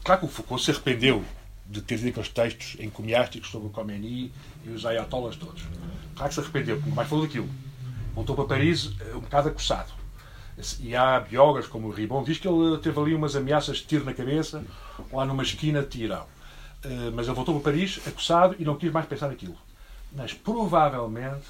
[0.04, 1.24] claro que o Foucault se arrependeu
[1.66, 4.32] de ter lido aqueles textos encomiásticos sobre o Khomeini
[4.66, 5.64] e os ayatollahs todos.
[6.16, 7.50] Claro que se arrependeu, porque mais falou daquilo.
[8.14, 9.92] Voltou para Paris um bocado acossado.
[10.80, 14.06] E há biógrafos como o Ribon, diz que ele teve ali umas ameaças de tiro
[14.06, 14.64] na cabeça,
[15.12, 16.26] lá numa esquina de Tirão.
[16.88, 19.58] Eh, mas ele voltou para Paris, acossado, e não quis mais pensar naquilo.
[20.14, 21.46] Mas provavelmente,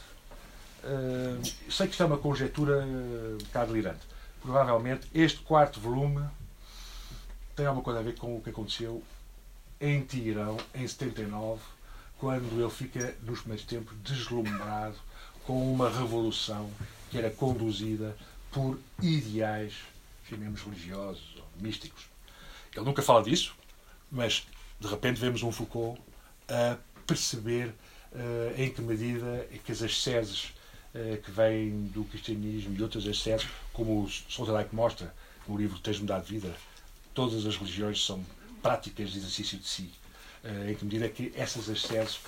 [0.83, 3.99] uh, sei que isto é uma conjectura um bocado delirante,
[4.41, 6.25] provavelmente este quarto volume
[7.55, 9.03] tem alguma coisa a ver com o que aconteceu
[9.79, 11.61] em Tirão, em 79,
[12.17, 14.95] quando ele fica, nos primeiros tempos, deslumbrado
[15.45, 16.67] com uma revolução
[17.11, 18.17] que era conduzida
[18.51, 19.75] por ideais,
[20.27, 22.09] chamemos religiosos ou místicos.
[22.75, 23.55] Ele nunca fala disso,
[24.11, 24.47] mas
[24.79, 25.99] de repente vemos um Foucault
[26.47, 27.73] a perceber
[28.11, 30.53] uh, em que medida é que as asceses
[30.93, 35.13] uh, que vêm do cristianismo e outras asceses, como o Sloterdijk mostra
[35.47, 36.55] no livro Tens Mudado de Vida,
[37.13, 38.23] todas as religiões são
[38.61, 39.91] práticas de exercício de si.
[40.43, 42.19] Uh, em que medida é que essas asceses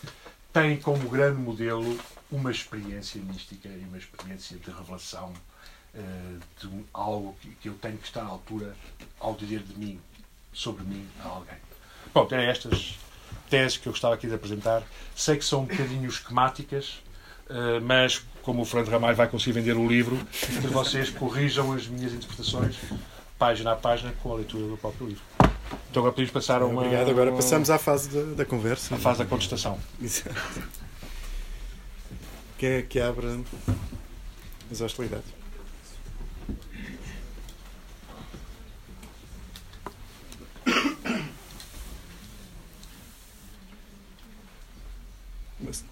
[0.51, 1.99] têm como grande modelo
[2.31, 5.33] uma experiência mística e uma experiência de revelação
[6.61, 8.75] de algo que, que eu tenho que estar à altura
[9.19, 9.99] ao dizer de mim,
[10.53, 11.68] sobre mim, a alguém.
[12.13, 12.97] Pronto, eram estas
[13.49, 14.83] teses que eu gostava aqui de apresentar.
[15.15, 17.01] Sei que são um bocadinho esquemáticas,
[17.49, 21.87] eh, mas como o Fernando Ramalho vai conseguir vender o livro, que vocês corrijam as
[21.87, 22.75] minhas interpretações
[23.39, 25.23] página a página com a leitura do próprio livro.
[25.89, 26.81] Então agora podemos passar a uma.
[26.81, 28.93] Obrigado, agora passamos à fase da, da conversa.
[28.93, 29.79] À fase da contestação.
[30.01, 30.35] Exato.
[32.57, 33.45] Que, é, que abre
[34.69, 35.38] as hostilidades.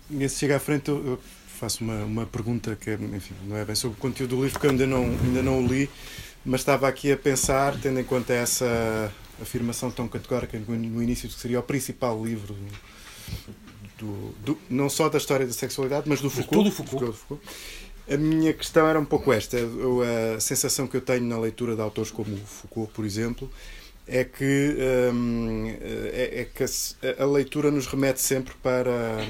[0.09, 1.19] Se chega à frente, eu
[1.59, 4.65] faço uma, uma pergunta que enfim, não é bem sobre o conteúdo do livro, que
[4.65, 5.89] eu ainda não, ainda não o li,
[6.45, 11.35] mas estava aqui a pensar, tendo em conta essa afirmação tão categórica no início de
[11.35, 12.55] que seria o principal livro
[13.97, 16.69] do, do, não só da história da sexualidade, mas do Foucault.
[16.69, 17.17] Tudo Foucault.
[17.17, 17.41] Foucault.
[18.09, 19.57] A minha questão era um pouco esta.
[20.35, 23.51] A sensação que eu tenho na leitura de autores como Foucault, por exemplo,
[24.07, 24.77] é que,
[25.13, 29.27] hum, é, é, que a, a, leitura nos remete sempre para,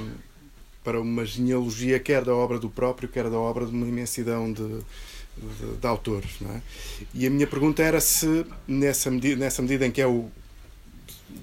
[0.88, 4.64] para uma genealogia, quer da obra do próprio, quer da obra de uma imensidão de,
[4.64, 6.38] de, de autores.
[6.42, 6.62] É?
[7.14, 10.32] E a minha pergunta era se, nessa medida, nessa medida em que é o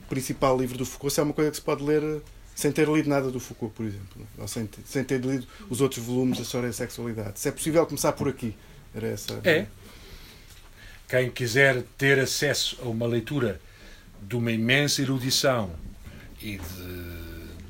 [0.08, 2.22] principal livro do Foucault, se é uma coisa que se pode ler
[2.54, 6.02] sem ter lido nada do Foucault, por exemplo, ou sem, sem ter lido os outros
[6.02, 7.38] volumes da história da sexualidade.
[7.38, 8.54] Se é possível começar por aqui.
[8.94, 9.42] Era essa.
[9.44, 9.66] É.
[11.06, 13.60] Quem quiser ter acesso a uma leitura
[14.22, 15.70] de uma imensa erudição
[16.40, 17.23] e de,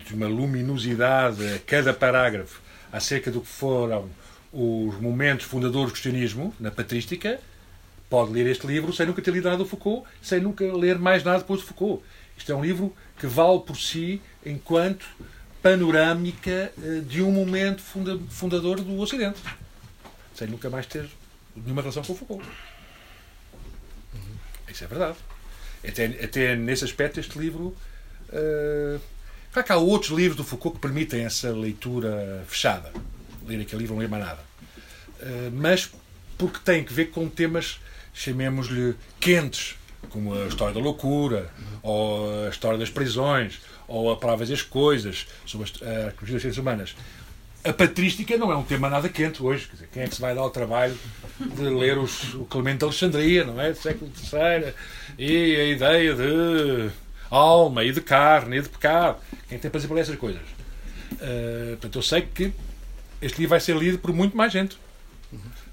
[0.07, 2.61] de uma luminosidade a cada parágrafo
[2.93, 4.09] acerca do que foram
[4.53, 7.41] os momentos fundadores do cristianismo na patrística,
[8.09, 11.25] pode ler este livro sem nunca ter lido nada do Foucault, sem nunca ler mais
[11.25, 12.05] nada depois do Foucault.
[12.37, 15.05] Isto é um livro que vale por si enquanto
[15.63, 17.83] panorâmica eh, de um momento
[18.29, 19.41] fundador do Ocidente,
[20.35, 21.09] sem nunca mais ter
[21.57, 22.45] nenhuma relação com o Foucault.
[24.69, 25.17] Isso é verdade.
[25.87, 27.77] Até, até nesse aspecto, este livro.
[28.29, 28.99] Uh,
[29.55, 32.93] claro que há outros livros do Foucault que permitem essa leitura fechada.
[33.47, 34.41] Ler aquele livro, não ler mais nada.
[35.21, 35.91] Uh, mas
[36.37, 37.79] porque tem que ver com temas,
[38.13, 39.77] chamemos-lhe, quentes,
[40.11, 41.51] como a história da loucura,
[41.83, 46.29] ou a história das prisões, ou a palavras e as coisas, sobre as, uh, as
[46.29, 46.97] ciências humanas.
[47.63, 49.69] A patrística não é um tema nada quente hoje.
[49.73, 50.99] Dizer, quem é que se vai dar o trabalho
[51.39, 53.71] de ler os, o Clemente de Alexandria, não é?
[53.71, 54.75] Do século III.
[55.17, 56.91] E a ideia de
[57.37, 59.19] alma e de carne e de pecado.
[59.49, 60.43] Quem tem para dizer essas coisas?
[61.13, 62.53] Uh, portanto, eu sei que
[63.21, 64.79] este livro vai ser lido por muito mais gente.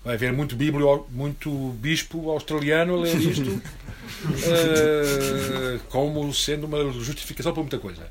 [0.04, 3.62] Vai haver muito, bíblio, muito bispo australiano a ler isto uh,
[5.90, 8.08] como sendo uma justificação para muita coisa.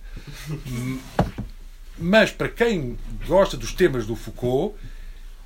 [1.98, 2.96] Mas para quem
[3.26, 4.74] gosta dos temas do Foucault,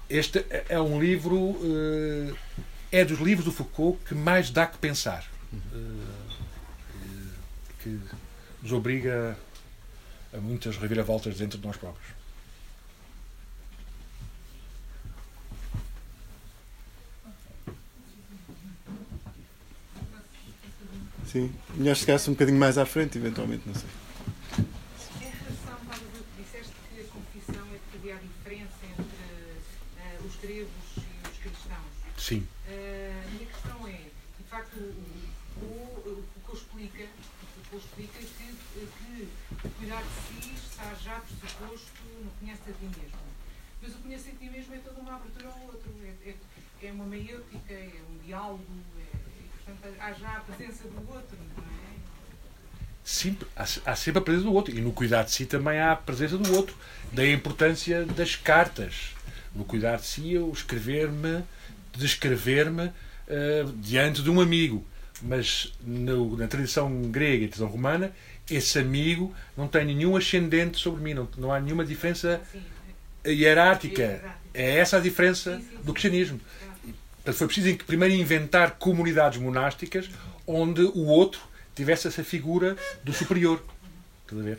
[0.09, 2.35] este é um livro, eh,
[2.93, 5.25] é dos livros do Foucault que mais dá que pensar.
[5.53, 6.24] Eh,
[7.85, 8.01] que
[8.63, 9.37] nos obriga
[10.33, 12.09] a muitas reviravoltas dentro de nós próprios.
[21.27, 23.89] Sim, melhor chegasse um bocadinho mais à frente, eventualmente, não sei.
[32.25, 32.49] Sim.
[32.67, 34.01] Uh, a minha questão é,
[34.39, 39.29] de facto, o, o, o que explica, o que explica que, que
[39.63, 43.19] o cuidar de si está já pressuposto no conhece a ti mesmo.
[43.83, 46.93] Mas o conhece a ti mesmo é toda uma abertura ao outro, é, é, é
[47.05, 48.65] uma é um diálogo,
[48.99, 51.75] é, portanto há já a presença do outro, não é?
[53.05, 54.75] Sim, há, há sempre a presença do outro.
[54.75, 56.75] E no cuidar de si também há a presença do outro.
[57.13, 59.15] Daí a importância das cartas.
[59.55, 61.45] No cuidar de si, eu escrever-me
[61.97, 64.85] descrever-me uh, diante de um amigo.
[65.23, 68.13] Mas no, na tradição grega e tradição romana,
[68.51, 72.41] esse amigo não tem nenhum ascendente sobre mim, não, não há nenhuma diferença
[73.25, 74.21] hierárquica.
[74.53, 76.41] É essa a diferença do cristianismo.
[77.25, 80.11] Portanto, foi preciso primeiro inventar comunidades monásticas
[80.47, 81.41] onde o outro
[81.75, 83.65] tivesse essa figura do superior.
[84.23, 84.59] Estás a ver?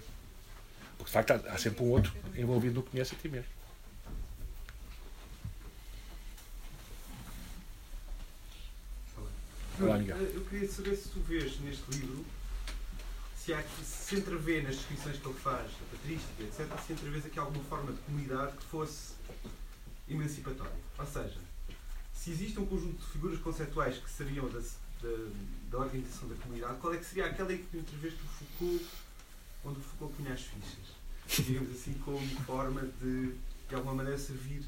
[0.97, 3.55] Porque de facto há, há sempre um outro envolvido no que conhece a ti mesmo.
[9.79, 12.25] Olá, eu queria saber se tu vês neste livro
[13.37, 17.37] se, há, se entrevê nas descrições que ele faz da patrística, etc., se entrevês aqui
[17.37, 19.13] alguma forma de comunidade que fosse
[20.09, 20.73] emancipatória.
[20.97, 21.44] Ou seja,
[22.25, 25.29] se existe um conjunto de figuras conceptuais que seriam da, da,
[25.69, 28.85] da organização da comunidade, qual é que seria aquela em que tu entreveste o Foucault,
[29.63, 31.45] onde o Foucault punha as fichas?
[31.45, 33.35] Digamos assim, como forma de,
[33.69, 34.63] de alguma maneira, servir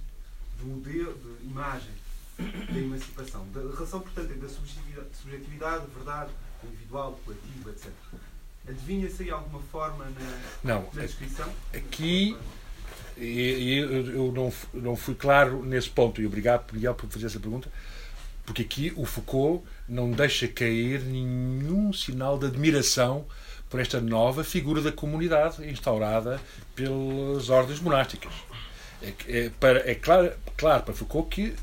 [0.60, 1.94] de modelo, de imagem
[2.38, 6.32] da emancipação, da relação, portanto, entre a subjetividade, subjetividade verdade,
[6.64, 7.92] individual, coletivo, etc.
[8.68, 11.52] Adivinha-se aí alguma forma na, não, na descrição?
[11.74, 12.38] Aqui
[13.20, 17.70] e, eu não, não fui claro nesse ponto, e obrigado, Miguel, por fazer essa pergunta,
[18.46, 23.26] porque aqui o Foucault não deixa cair nenhum sinal de admiração
[23.70, 26.40] por esta nova figura da comunidade instaurada
[26.76, 28.32] pelas ordens monásticas.
[29.02, 31.54] É, é, para, é claro, claro para Foucault que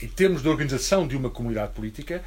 [0.00, 2.22] em termos de organização de uma comunidade política,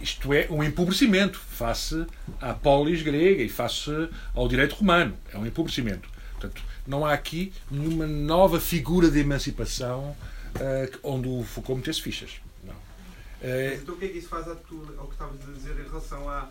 [0.00, 2.06] isto é um empobrecimento face
[2.40, 3.90] à polis grega e face
[4.34, 5.16] ao direito romano.
[5.32, 6.08] É um empobrecimento.
[6.32, 10.16] Portanto, não há aqui nenhuma nova figura de emancipação
[10.56, 12.40] uh, onde o Foucault metesse fichas.
[12.64, 12.74] Não.
[12.74, 14.74] Uh, então o que é que isso faz ao que
[15.12, 16.50] estavas a dizer em relação a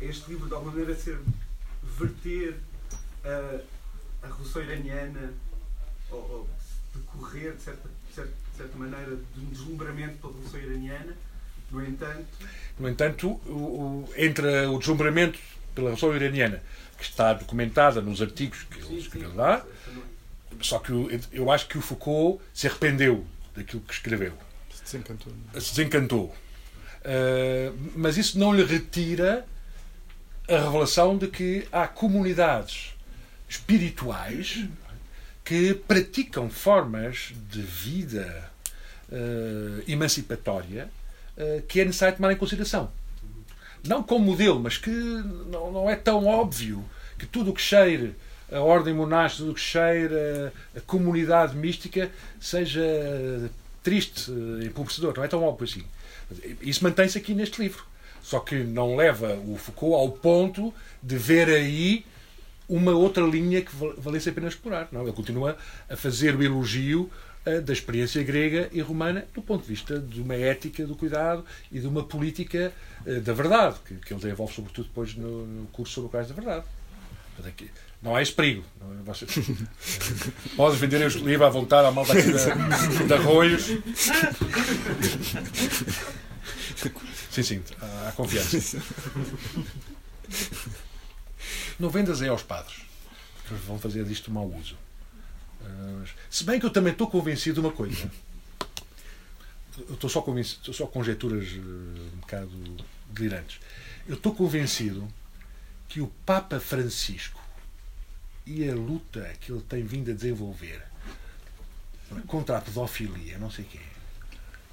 [0.00, 1.18] este livro de alguma maneira ser
[1.98, 2.56] verter
[3.24, 3.60] a,
[4.22, 5.32] a Revolução Iraniana
[6.10, 6.48] ou, ou
[6.94, 11.16] decorrer de certa, de certa certa maneira, de um deslumbramento pela Revolução Iraniana
[11.70, 12.26] No entanto,
[12.78, 15.38] No entanto, o, o, entre o deslumbramento
[15.74, 16.62] pela Revolução Iraniana,
[17.00, 19.64] que está documentada nos artigos que ele escreveu lá,
[20.60, 20.92] só que
[21.32, 23.26] eu acho que o Foucault se arrependeu
[23.56, 24.34] daquilo que escreveu.
[24.70, 25.32] Se desencantou.
[25.54, 26.34] se desencantou.
[27.00, 29.46] Uh, mas isso não lhe retira
[30.46, 32.94] a revelação de que há comunidades
[33.48, 34.66] espirituais
[35.42, 38.50] que praticam formas de vida
[39.10, 40.90] uh, emancipatória
[41.38, 42.92] uh, que é necessário tomar em consideração.
[43.86, 46.84] Não como modelo, mas que não, não é tão óbvio
[47.18, 48.14] que tudo o que cheire
[48.52, 52.10] a ordem monástica, tudo o que cheira a comunidade mística
[52.40, 52.82] seja
[53.82, 55.14] triste, eh, empobrecedor.
[55.16, 55.84] Não é tão óbvio assim.
[56.60, 57.84] Isso mantém-se aqui neste livro.
[58.22, 62.04] Só que não leva o Foucault ao ponto de ver aí
[62.68, 64.88] uma outra linha que val- valesse a pena explorar.
[64.92, 65.56] Não, ele continua
[65.88, 67.10] a fazer o elogio
[67.46, 71.44] eh, da experiência grega e romana do ponto de vista de uma ética do cuidado
[71.72, 72.72] e de uma política
[73.22, 76.34] da verdade, que, que ele desenvolve sobretudo depois no, no curso sobre o caso da
[76.34, 76.66] verdade.
[77.46, 77.70] Aqui-
[78.02, 78.62] Não há esse perigo.
[78.82, 79.02] É?
[79.04, 79.30] Vocês-
[80.56, 83.64] Podes vender este livro à vontade à malta aqui da, de arroios.
[87.30, 87.62] Sim, sim,
[88.08, 88.82] há confiança.
[91.78, 92.76] Não vendas é aos padres,
[93.48, 94.76] porque vão fazer disto mau uso.
[96.00, 98.10] Mas- se bem que eu também estou convencido de uma coisa.
[99.88, 102.50] Eu estou só convencido, só conjecturas eh, um bocado
[103.08, 103.60] delirantes.
[104.08, 105.06] Eu estou convencido
[105.88, 107.40] que o Papa Francisco
[108.46, 110.82] e a luta que ele tem vindo a desenvolver
[112.26, 113.78] contra a pedofilia, não sei o quê,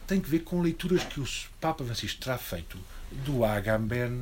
[0.08, 1.26] tem que ver com leituras que o
[1.60, 2.78] Papa Francisco terá feito
[3.12, 4.22] do Agamben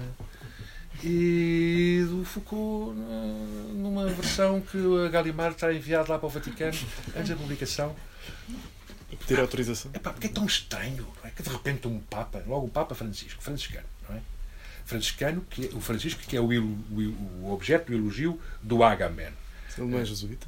[1.04, 2.98] e do Foucault
[3.74, 6.78] numa versão que a Gallimard está enviado lá para o Vaticano
[7.16, 7.96] antes da publicação.
[9.20, 9.92] Pedir autorização.
[9.94, 11.32] Epá, porque é tão estranho não é?
[11.32, 14.22] que de repente um Papa, logo o Papa Francisco, franciscano, não é?
[14.86, 19.32] Franciscano, que é, o Francisco que é o, o, o objeto do elogio do Agamben.
[19.78, 20.48] Ele não é jesuíta?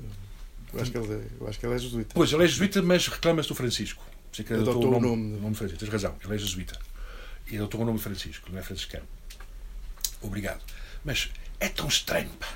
[0.74, 2.12] Eu acho que ele é, eu acho que ele é jesuíta.
[2.14, 4.04] Pois, ele é jesuíta, mas reclama-se do Francisco.
[4.04, 5.38] Por isso é que ele Adotou adotou o nome.
[5.38, 5.80] o nome Francisco.
[5.80, 6.80] Tens razão, ele é jesuíta.
[7.48, 9.06] E ele adotou o nome Francisco, não é franciscano.
[10.22, 10.62] Obrigado.
[11.06, 11.30] Mas
[11.60, 12.48] é tão estranho, pá,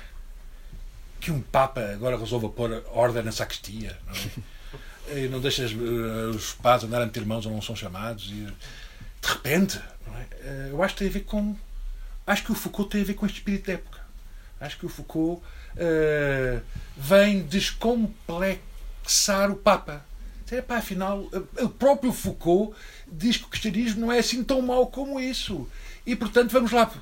[1.20, 4.30] que um Papa agora resolva pôr ordem na sacristia, não é?
[5.08, 8.30] E não deixa eh, os padres andarem a meter mãos ou não são chamados.
[8.30, 9.80] E, de repente,
[10.22, 10.26] é?
[10.40, 11.56] Eh, eu acho que tem a ver com.
[12.26, 14.00] Acho que o Foucault tem a ver com este espírito da época.
[14.60, 15.42] Acho que o Foucault
[15.76, 16.60] eh,
[16.96, 20.04] vem descomplexar o Papa.
[20.50, 21.30] Epá, afinal,
[21.62, 22.76] o próprio Foucault
[23.10, 25.66] diz que o cristianismo não é assim tão mau como isso.
[26.04, 26.92] E, portanto, vamos lá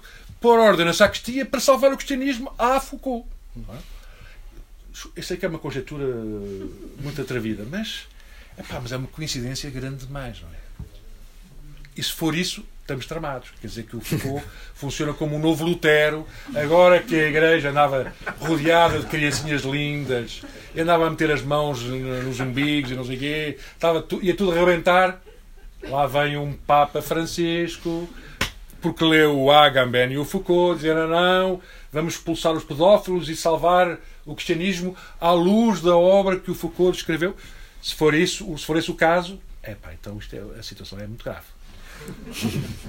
[0.40, 3.26] pôr ordem na sacristia para salvar o cristianismo à Foucault.
[3.56, 3.78] Não é?
[5.14, 6.04] Eu sei que é uma conjectura
[7.00, 8.06] muito atrevida, mas,
[8.58, 10.60] epá, mas é uma coincidência grande demais, não é?
[11.96, 13.50] E se for isso, estamos tramados.
[13.60, 16.26] Quer dizer que o Foucault funciona como um novo Lutero.
[16.54, 20.42] Agora que a igreja andava rodeada de criancinhas lindas,
[20.76, 24.34] andava a meter as mãos nos umbigos e não sei o quê, estava tu, ia
[24.34, 25.20] tudo arrebentar.
[25.84, 28.08] Lá vem um Papa Francisco,
[28.82, 31.60] porque leu o Agamben e o Foucault, dizendo não,
[31.92, 33.98] vamos expulsar os pedófilos e salvar
[34.30, 37.36] o cristianismo à luz da obra que o Foucault escreveu.
[37.82, 41.06] Se for isso, se for esse o caso, é pá, então é, a situação é
[41.06, 41.46] muito grave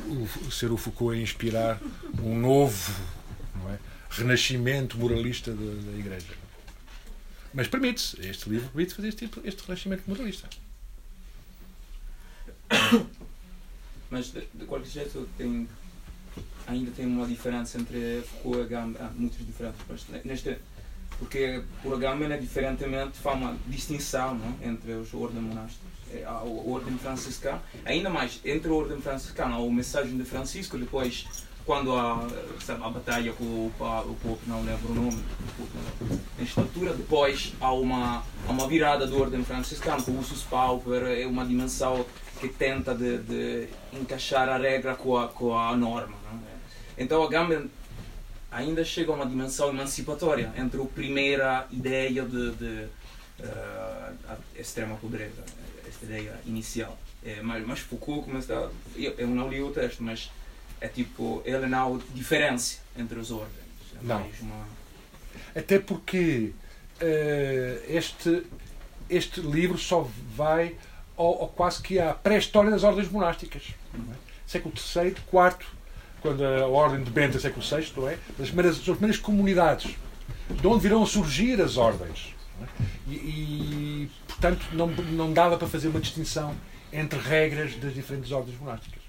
[0.08, 1.82] o, o ser o Foucault a inspirar
[2.24, 2.94] um novo
[3.70, 3.78] é,
[4.10, 6.34] renascimento moralista da, da Igreja.
[7.54, 10.48] Mas permite-se, este livro permite fazer este, tipo- este renascimento moralista.
[14.10, 15.68] Mas de, de qualquer jeito tem,
[16.68, 20.58] ainda tem uma diferença entre Foucault e Agamben, há muitas diferenças, mas ne- neste,
[21.22, 24.56] porque por Agamben é diferentemente faz uma distinção não?
[24.68, 25.92] entre os ordens monásticos.
[26.12, 31.28] É, a ordem franciscana, ainda mais entre a ordem franciscana, o mensagem de Francisco, depois
[31.64, 32.28] quando há
[32.60, 35.24] sabe, a batalha com o, o Pope, não lembro o nome,
[35.60, 40.42] o nesta altura, depois há uma, há uma virada do ordem franciscana, com o Usus
[40.42, 42.04] Pauper, é uma dimensão
[42.40, 46.16] que tenta de, de encaixar a regra com a, com a norma.
[46.32, 46.42] Não é?
[46.98, 47.70] Então a Gamben
[48.52, 52.88] ainda chega a uma dimensão emancipatória entre a primeira ideia de, de
[53.44, 55.44] a extrema pobreza,
[55.88, 56.98] esta ideia inicial.
[57.24, 60.32] É, mas, mas Foucault começa a, eu, eu não li o texto, mas
[60.80, 63.52] é tipo, ele não diferencia entre as ordens.
[63.96, 64.28] É Não.
[64.42, 64.68] uma-
[65.56, 66.54] Até porque
[67.00, 68.44] eh, este,
[69.10, 70.76] este livro só vai
[71.16, 73.76] ao quase que à pré-história das ordens monásticas.
[73.94, 74.16] é?
[74.48, 75.66] Século III, IV,
[76.22, 78.18] quando a ordem de Bento é século VI, não é?
[78.38, 79.96] Das primeiras, das primeiras comunidades,
[80.50, 82.34] de onde virão a surgir as ordens.
[82.62, 82.66] é?
[83.08, 86.56] E, e, portanto, não, não dava para fazer uma distinção
[86.94, 89.02] entre regras das diferentes ordens monásticas.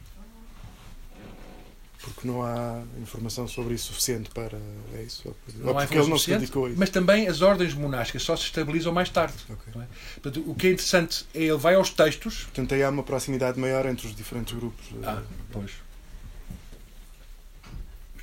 [2.01, 4.59] porque não há informação sobre isso suficiente para.
[4.95, 5.35] É isso?
[5.57, 6.75] Não há informação isso.
[6.77, 9.35] Mas também as ordens monásticas só se estabilizam mais tarde.
[9.49, 9.73] Ok.
[9.75, 9.87] não é?
[10.21, 12.43] Portanto, o que é interessante é ele vai aos textos.
[12.45, 14.85] Portanto, aí há uma proximidade maior entre os diferentes grupos.
[14.95, 15.71] eh, Ah, pois.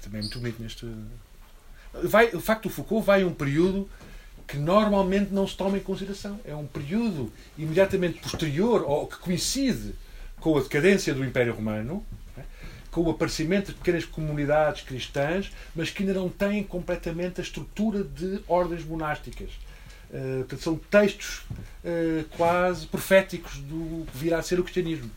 [0.09, 0.87] Também é muito bonito neste.
[2.03, 3.89] Vai, o facto do Foucault vai a um período
[4.47, 6.39] que normalmente não se toma em consideração.
[6.43, 9.93] É um período imediatamente posterior ou que coincide
[10.39, 12.03] com a decadência do Império Romano,
[12.35, 12.41] é?
[12.89, 18.03] com o aparecimento de pequenas comunidades cristãs, mas que ainda não têm completamente a estrutura
[18.03, 19.51] de ordens monásticas.
[20.11, 21.43] Eh, portanto, são textos
[21.85, 25.11] eh, quase proféticos do que virá a ser o cristianismo.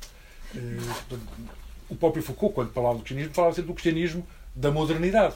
[0.53, 1.32] Portanto,
[1.88, 5.34] o próprio Foucault, quando falava do cristianismo, falava sempre do cristianismo da modernidade.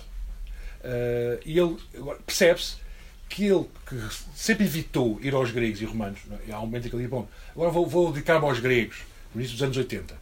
[0.82, 1.76] Eh, e ele
[2.24, 2.76] percebe-se
[3.28, 3.96] que ele que
[4.34, 6.20] sempre evitou ir aos gregos e romanos.
[6.30, 6.48] é?
[6.50, 8.98] E há um momento em que ele diz: Bom, agora vou, vou dedicar-me aos gregos,
[9.34, 10.14] no início dos anos 80.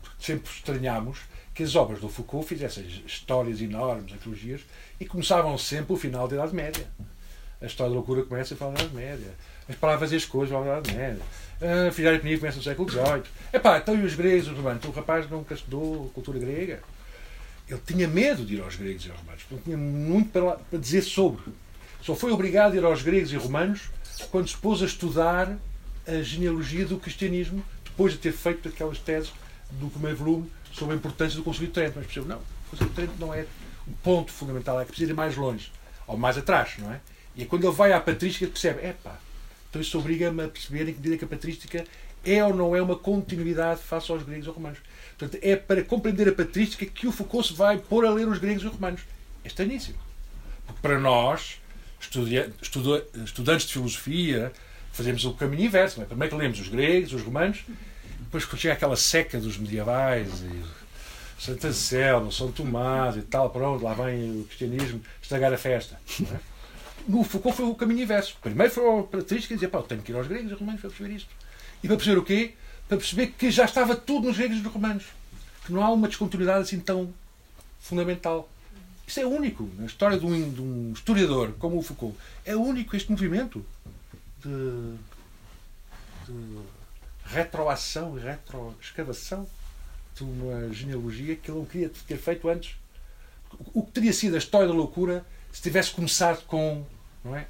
[0.00, 1.18] Porque sempre estranhámos
[1.54, 4.62] que as obras do Foucault fizessem histórias enormes, arqueologias,
[4.98, 6.86] e começavam sempre o final da Idade Média.
[7.60, 9.34] A história da loucura começa a falar da Idade Média.
[9.68, 11.22] As palavras e as coisas falam da Idade Média.
[11.88, 13.22] A Filhar e começa no século XVIII.
[13.52, 14.84] Epá, então e os gregos, os romanos?
[14.84, 16.82] O rapaz nunca estudou cultura grega.
[17.68, 19.42] Ele tinha medo de ir aos gregos e aos romanos.
[19.50, 21.42] Não tinha muito para, para dizer sobre.
[22.02, 23.90] Só foi obrigado a ir aos gregos e romanos
[24.30, 25.56] quando se pôs a estudar
[26.06, 29.32] a genealogia do cristianismo, depois de ter feito aquelas teses
[29.70, 31.94] do primeiro volume sobre a importância do Concílio de Trento.
[31.96, 33.46] Mas percebeu, não, o Concílio de Trento não é
[33.86, 35.72] o ponto fundamental, é que precisa ir mais longe,
[36.06, 37.00] ou mais atrás, não é?
[37.34, 39.18] E é quando ele vai à patrística percebe, epá,
[39.70, 41.84] então isso obriga-me a perceber em que medida que a patrística
[42.24, 44.78] é ou não é uma continuidade face aos gregos ou romanos.
[45.18, 48.38] Portanto, é para compreender a patrística que o Foucault se vai pôr a ler os
[48.38, 49.02] gregos e os romanos.
[49.44, 49.98] É estranhíssimo.
[50.66, 51.60] Porque para nós,
[52.00, 54.52] estudantes de filosofia,
[54.92, 55.98] fazemos o caminho inverso.
[55.98, 56.06] Não é?
[56.06, 57.64] Primeiro que lemos os gregos, os romanos,
[58.20, 60.62] depois quando chega aquela seca dos medievais e
[61.38, 65.98] Santa Anselmo, São Tomás e tal, pronto, lá vem o cristianismo estragar a festa.
[66.20, 66.52] é?
[67.08, 68.36] No Foucault foi o caminho inverso.
[68.40, 70.80] Primeiro foi a patrística e dizia, pá, tenho que ir aos gregos e aos romanos
[70.80, 71.28] para perceber isto.
[71.82, 72.54] E para perceber o quê?
[72.88, 75.04] Para perceber que já estava tudo nos gregos e nos romanos.
[75.64, 77.12] Que não há uma descontinuidade assim tão
[77.80, 78.48] fundamental.
[79.06, 82.16] Isso é único na história de um, de um historiador como o Foucault.
[82.44, 83.64] É único este movimento
[84.40, 84.94] de,
[86.26, 86.58] de
[87.24, 89.46] retroação e retroescavação
[90.14, 92.76] de uma genealogia que ele não queria ter feito antes.
[93.74, 96.84] O que teria sido a história da loucura se tivesse começado com
[97.24, 97.46] não é,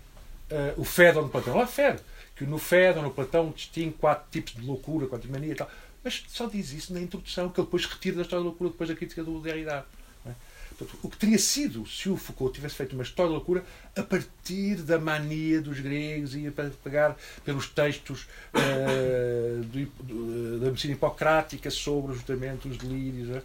[0.51, 1.57] eh, o Fédon de Platão?
[1.57, 1.99] Lá refere
[2.37, 5.71] que no Fédon, no Platão, distingue quatro tipos de loucura, quatro de mania e tal.
[6.05, 8.89] Mas só diz isso na introdução, que ele depois retira da história da loucura depois
[8.89, 9.87] da crítica do Derrida.
[10.27, 10.31] é?
[11.03, 13.63] O que teria sido se o Foucault tivesse feito uma história da loucura
[13.95, 20.67] a partir da mania dos gregos e para pegar pelos textos eh, do- do- da
[20.67, 23.31] medicina hipocrática sobre justamente os delírios.
[23.31, 23.43] eh,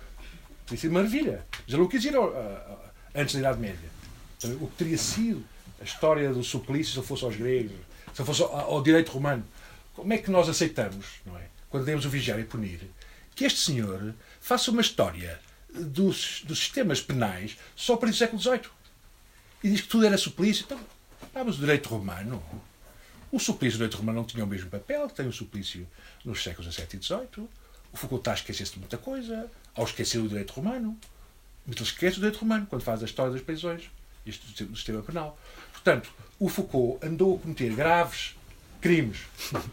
[0.66, 1.46] Teria sido maravilha.
[1.68, 3.90] Ele não quis ir a- a- antes da Idade Média.
[4.60, 5.44] O que teria sido
[5.80, 7.72] a história do suplício se fosse aos gregos,
[8.18, 9.45] se fosse ao, direito romano.
[9.93, 11.43] Como é que nós aceitamos, não é?
[11.70, 12.80] Quando lemos o Vigiar e Punir,
[13.36, 15.39] que este senhor faça uma história
[15.72, 18.61] dos, dos sistemas penais só para o século XVIII.
[19.63, 20.65] E diz que tudo era suplício.
[20.65, 20.80] Então,
[21.36, 22.43] ah, mas o direito romano.
[23.32, 25.88] O suplício e o direito romano não tinham o mesmo papel que tem o suplício
[26.26, 27.47] nos séculos XVII e XVIII.
[27.93, 30.97] O Foucault está a esquecer-se de muita coisa, ao esquecer o direito romano.
[31.68, 33.91] Mas ele esquece o direito romano quando faz a história das prisões,
[34.26, 35.38] este do sistema penal.
[35.78, 38.36] Portanto, o Foucault andou a cometer graves
[38.82, 39.19] crimes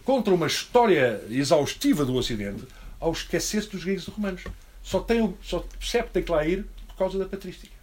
[0.05, 2.67] contra uma história exaustiva do Ocidente
[3.01, 4.45] ao esquecer-se dos gregos e romanos.
[4.83, 7.75] Só, tem, só percebe que tem que lá ir por causa da patrística.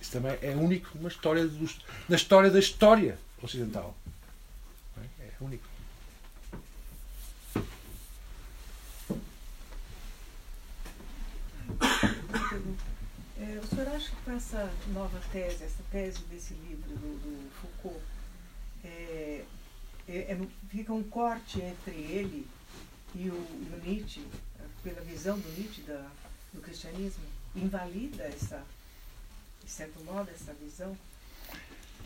[0.00, 3.96] Isso também é único na história, dos, na história da história ocidental.
[4.96, 5.71] É É único.
[13.52, 17.50] É, o senhor acha que com essa nova tese, essa tese desse livro do, do
[17.60, 18.00] Foucault,
[18.82, 19.44] é,
[20.08, 20.38] é- é-
[20.70, 22.46] fica um corte entre ele
[23.14, 24.26] e o, o Nietzsche,
[24.82, 26.10] pela visão do Nietzsche da-
[26.54, 27.22] do cristianismo?
[27.54, 28.64] Invalida essa,
[29.62, 30.96] de certo modo, essa visão?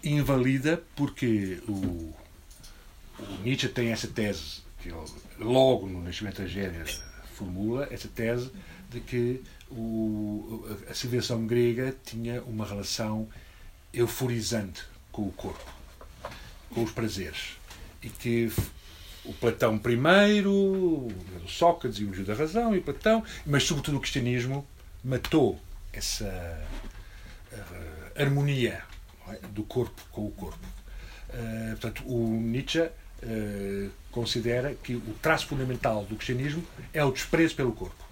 [0.05, 1.72] invalida porque o,
[3.18, 4.90] o Nietzsche tem essa tese que
[5.38, 6.84] logo no Nascimento da Gênia
[7.34, 8.53] formula essa tese
[8.90, 13.28] de que o, a civilização grega tinha uma relação
[13.92, 15.72] euforizante com o corpo,
[16.70, 17.56] com os prazeres
[18.02, 18.52] e que
[19.24, 21.12] o Platão primeiro, o
[21.48, 24.66] Sócrates e o Museu da Razão e Platão, mas sobretudo o cristianismo
[25.02, 25.60] matou
[25.92, 26.26] essa
[27.52, 28.82] eh, harmonia
[29.28, 30.66] é, do corpo com o corpo.
[31.30, 32.88] Eh, portanto, o Nietzsche
[33.22, 38.05] eh, considera que o traço fundamental do cristianismo é o desprezo pelo corpo.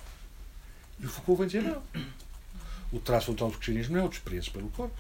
[1.05, 1.83] E o Foucault vem dizer não.
[2.91, 4.99] o traço fundamental do cristianismo não é o desprezo pelo corpo,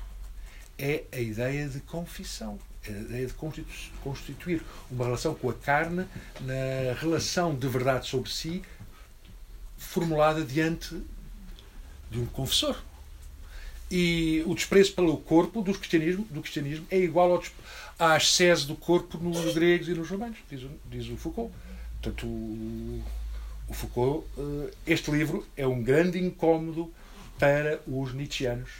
[0.79, 5.55] é a ideia de confissão, é a ideia de constitu- constituir uma relação com a
[5.55, 6.05] carne
[6.43, 8.63] na relação de verdade sobre si
[9.79, 11.01] formulada diante
[12.11, 12.77] de um confessor.
[13.91, 17.43] E o desprezo pelo corpo do cristianismo, do cristianismo é igual ao,
[17.99, 21.51] à ascese do corpo nos gregos e nos romanos, diz, diz o Foucault.
[22.03, 22.27] Portanto,
[23.69, 26.93] o, Foucault, eh, este livro é um grande incómodo
[27.39, 28.71] para os nietzscheanos.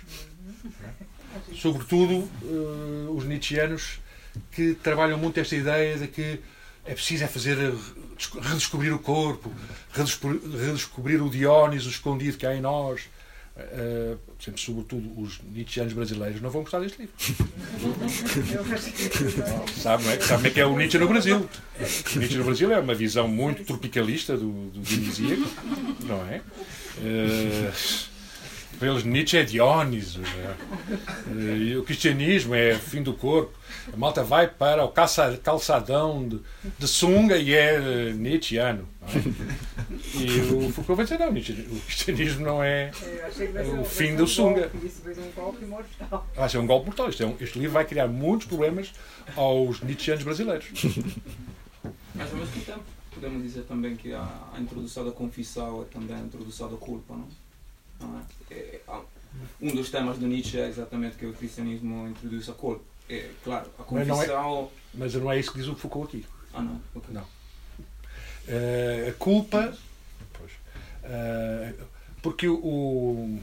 [0.83, 1.55] é?
[1.55, 4.01] Sobretudo eh, os nietzscheanos
[4.53, 6.41] que trabalham muito esta ideia de que
[6.85, 7.73] é preciso é fazer eh,
[8.17, 9.51] desco- redescobrir o corpo,
[9.93, 13.03] redescobrir, redescobrir o Dióniso escondido que há em nós.
[14.41, 17.15] Sempre, sobretudo os nietzscheanos brasileiros não vão gostar deste livro.
[18.53, 20.21] Eu acho que Sabe, não é?
[20.21, 21.37] Sabe como é que é o Nietzsche no Brasil?
[21.37, 25.49] O Nietzsche no Brasil é uma visão muito tropicalista do, do dionisíaco,
[26.01, 26.41] não é?
[26.99, 27.71] Eh,
[28.75, 30.21] para eles, Nietzsche é Dióniso.
[30.23, 30.55] é?
[31.31, 33.53] Eh, e o cristianismo é o fim do corpo.
[33.93, 36.41] A malta vai para o calça- calçadão de,
[36.79, 38.89] de sunga e é eh, Nietzscheano.
[39.03, 39.19] é?
[40.19, 42.91] E o Foucault vai dizer: não, Nietzsche, o cristianismo não é.
[43.81, 44.69] o fim do um sunga.
[44.69, 46.27] golpe, Isso vai ser um golpe mortal.
[46.35, 47.09] Vai ser um golpe mortal.
[47.11, 48.93] Isto é um- este livro vai criar muitos problemas
[49.37, 50.67] aos nietzscheanos brasileiros.
[52.15, 52.81] Mas ao mesmo tempo,
[53.13, 57.15] podemos dizer também que a, a introdução da confissão é também a introdução da culpa,
[57.15, 57.29] não?
[58.51, 58.81] É?
[59.61, 62.83] Um dos temas do Nietzsche é exatamente que o cristianismo introduz a culpa.
[63.09, 64.71] É, claro, a Mas não é- confissão.
[64.95, 66.27] Mas não é isso que diz o Foucault aqui.
[66.53, 66.81] Ah, não.
[66.95, 67.13] ok.
[67.13, 67.27] Não.
[68.47, 69.77] Eh, a culpa.
[70.33, 70.53] Pois,
[71.03, 71.75] eh,
[72.23, 73.41] porque o, o-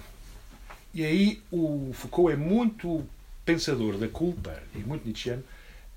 [0.94, 3.06] E aí o Foucault é muito
[3.46, 5.44] pensador da culpa e muito nietzscheano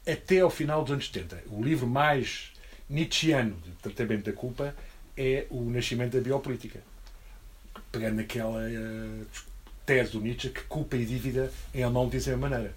[0.06, 1.42] até ao final dos anos 70.
[1.50, 2.52] O livro mais
[2.88, 4.74] nietzscheano de tratamento da culpa
[5.16, 6.80] é O Nascimento da Biopolítica.
[7.94, 9.22] Pegando naquela eh,
[9.86, 12.74] tese do Nietzsche que culpa e dívida em alemão dizem a maneira.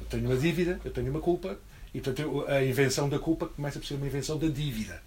[0.00, 1.58] Eu tenho uma dívida, eu tenho uma culpa,
[1.92, 5.02] e portanto a invenção da culpa começa por ser uma invenção da dívida.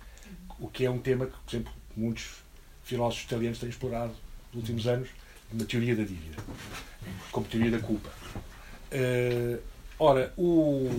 [0.60, 2.44] O que é um tema que, por exemplo, muitos
[2.84, 4.14] filósofos italianos têm explorado
[4.54, 5.08] nos últimos anos,
[5.50, 6.36] uma teoria da dívida,
[7.32, 8.10] como teoria da culpa.
[8.92, 9.58] Eh,
[9.98, 10.90] ora, o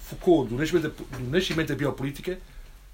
[0.00, 2.38] Foucault, do nascimento, do nascimento da biopolítica,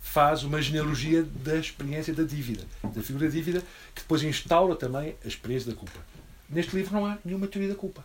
[0.01, 3.61] faz uma genealogia da experiência da dívida, da figura da dívida,
[3.95, 6.01] que depois instaura também a experiência da culpa.
[6.49, 8.05] Neste livro não há nenhuma teoria da culpa.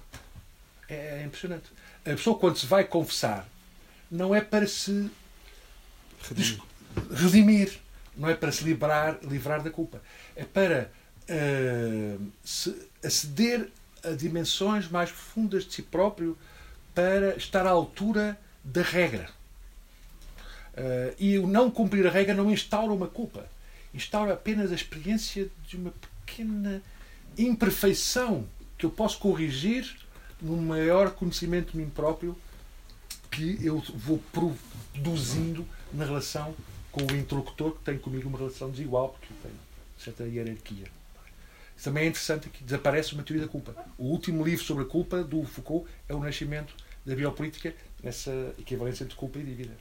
[0.87, 1.65] É impressionante.
[2.05, 3.47] A pessoa, quando se vai confessar,
[4.11, 5.09] não é para se
[6.31, 6.57] des-
[7.11, 7.79] redimir,
[8.15, 10.01] não é para se livrar, livrar da culpa.
[10.35, 10.91] É para
[11.27, 13.69] ah, se aceder
[14.03, 16.37] a dimensões mais profundas de si próprio
[16.93, 19.29] para estar à altura da regra.
[20.75, 23.45] Ah, e o não cumprir a regra não instaura uma culpa.
[23.93, 25.93] Instaura apenas a experiência de uma
[26.25, 26.81] pequena
[27.37, 28.45] imperfeição
[28.77, 29.95] que eu posso corrigir
[30.41, 32.37] num maior conhecimento de mim próprio
[33.31, 36.53] que eu vou produzindo na relação
[36.91, 39.51] com o interlocutor que tem comigo uma relação desigual, porque tem
[39.97, 40.87] certa hierarquia.
[41.75, 43.75] Isso também é interessante que desaparece uma teoria da culpa.
[43.97, 46.73] O último livro sobre a culpa do Foucault é o nascimento
[47.05, 49.73] da biopolítica nessa equivalência entre culpa e dívida.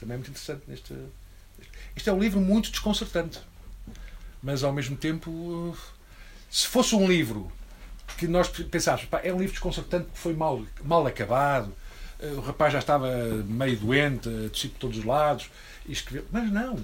[0.00, 0.94] Também é muito interessante neste.
[1.96, 3.40] Isto é um livro muito desconcertante,
[4.42, 5.76] mas ao mesmo tempo,
[6.50, 7.50] se fosse um livro
[8.16, 11.74] que nós pensássemos, é um livro desconcertante porque foi mal, mal acabado,
[12.20, 13.08] eh, o rapaz já estava
[13.46, 15.50] meio doente, descido por todos os lados,
[15.86, 16.26] e escreveu.
[16.30, 16.78] Mas não,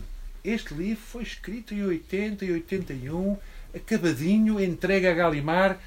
[0.45, 3.37] este livro foi escrito em 80 e 81,
[3.75, 5.79] acabadinho, entregue a Galimar,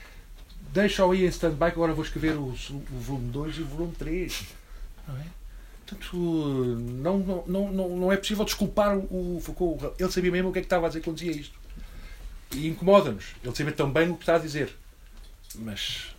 [0.74, 4.46] deixa-o aí em stand-by, agora vou escrever o, o volume 2 e o volume 3.
[5.08, 5.37] Não é?
[5.88, 9.94] Portanto, não, não, não, não, é possível desculpar o, o Foucault.
[9.98, 11.58] Ele sabia mesmo o que é que estava a dizer quando dizia isto.
[12.52, 13.36] E incomoda-nos.
[13.42, 14.76] Ele sabia tão bem o que está a dizer.
[15.56, 16.14] Mas.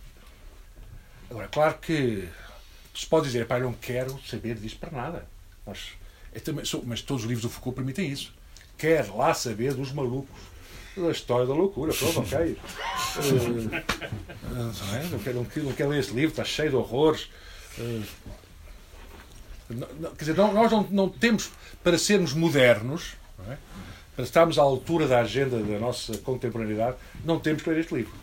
[1.29, 2.27] Agora, claro que
[2.95, 5.27] se pode dizer, pá, eu não quero saber disto para nada.
[5.65, 5.89] Mas,
[6.33, 8.33] eu também sou- mas todos os livros do Foucault permitem isso.
[8.75, 10.35] Quer lá saber dos malucos,
[10.97, 11.93] da história da loucura.
[11.93, 12.57] Pronto, ok.
[13.19, 15.03] Eh, não, é?
[15.03, 17.29] não, quero, não, quero, ler este livro, está cheio de horrores.
[17.77, 18.38] Não-
[19.69, 21.51] quer dizer, nós não, não temos,
[21.83, 23.13] para sermos modernos,
[23.47, 23.57] é?
[24.15, 28.13] para estarmos à altura da agenda da nossa contemporaneidade, não temos que ler este livro.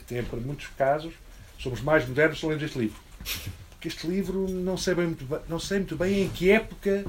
[0.00, 1.12] Até para muitos casos,
[1.58, 3.00] somos mais modernos se lemos este livro.
[3.70, 5.16] Porque este livro não sei, bem
[5.48, 7.04] não sei muito bem em que época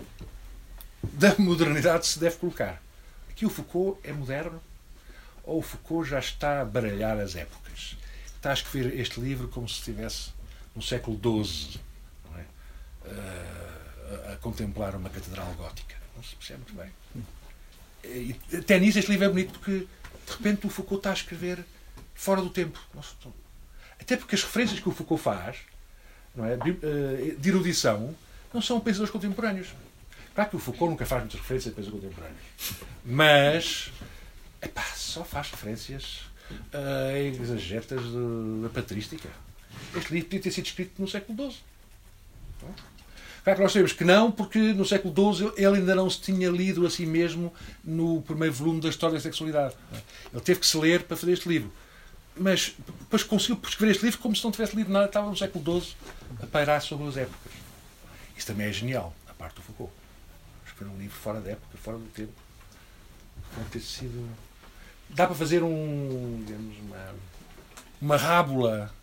[1.01, 2.81] da modernidade se deve colocar.
[3.29, 4.59] Aqui o Foucault é moderno
[5.43, 7.95] ou o Foucault já está a baralhar as épocas?
[8.35, 10.31] Está a escrever este livro como se estivesse
[10.75, 11.79] no século XII,
[13.07, 15.95] a, a contemplar uma catedral gótica.
[16.15, 16.91] Não se percebe muito bem.
[18.03, 21.63] E, até nisso este livro é bonito porque de repente o Foucault está a escrever
[22.13, 22.79] fora do tempo.
[23.99, 25.57] Até porque as referências que o Foucault faz
[26.35, 28.15] não é, de erudição
[28.53, 29.69] não são pensadores contemporâneos.
[30.33, 32.45] Claro que o Foucault nunca faz muitas referências a pensadores contemporâneos.
[33.03, 33.91] Mas
[34.61, 36.21] epá, só faz referências
[36.73, 38.01] a exagetas
[38.61, 39.29] da patrística.
[39.95, 41.59] Este livro podia ter sido escrito no século XII.
[43.47, 46.49] Claro que nós sabemos que não, porque no século XII ele ainda não se tinha
[46.49, 49.73] lido a si mesmo no primeiro volume da História da Sexualidade.
[50.33, 51.71] Ele teve que se ler para fazer este livro.
[52.35, 55.79] Mas depois conseguiu escrever este livro como se não tivesse lido nada, estava no século
[55.81, 55.95] XII
[56.43, 57.53] a pairar sobre as épocas.
[58.35, 59.93] Isso também é genial, a parte do Foucault.
[60.65, 62.33] Escrever um livro fora da época, fora do tempo.
[63.55, 64.29] Pode ter sido.
[65.11, 66.43] Dá para fazer um.
[66.45, 67.15] digamos, uma,
[68.01, 68.93] uma rábula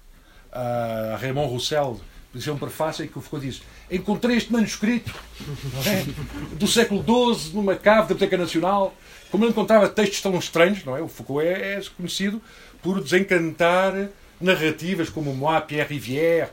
[0.52, 1.98] a Raymond Roussel
[2.34, 5.14] isso é um prefácio em que o Foucault diz encontrei este manuscrito
[5.86, 6.04] é?
[6.54, 8.94] do século XII numa cave da Biblioteca Nacional
[9.30, 11.02] como ele encontrava textos tão estranhos não é?
[11.02, 12.42] o Foucault é, é conhecido
[12.82, 14.08] por desencantar
[14.40, 16.50] narrativas como Moi, Pierre Rivière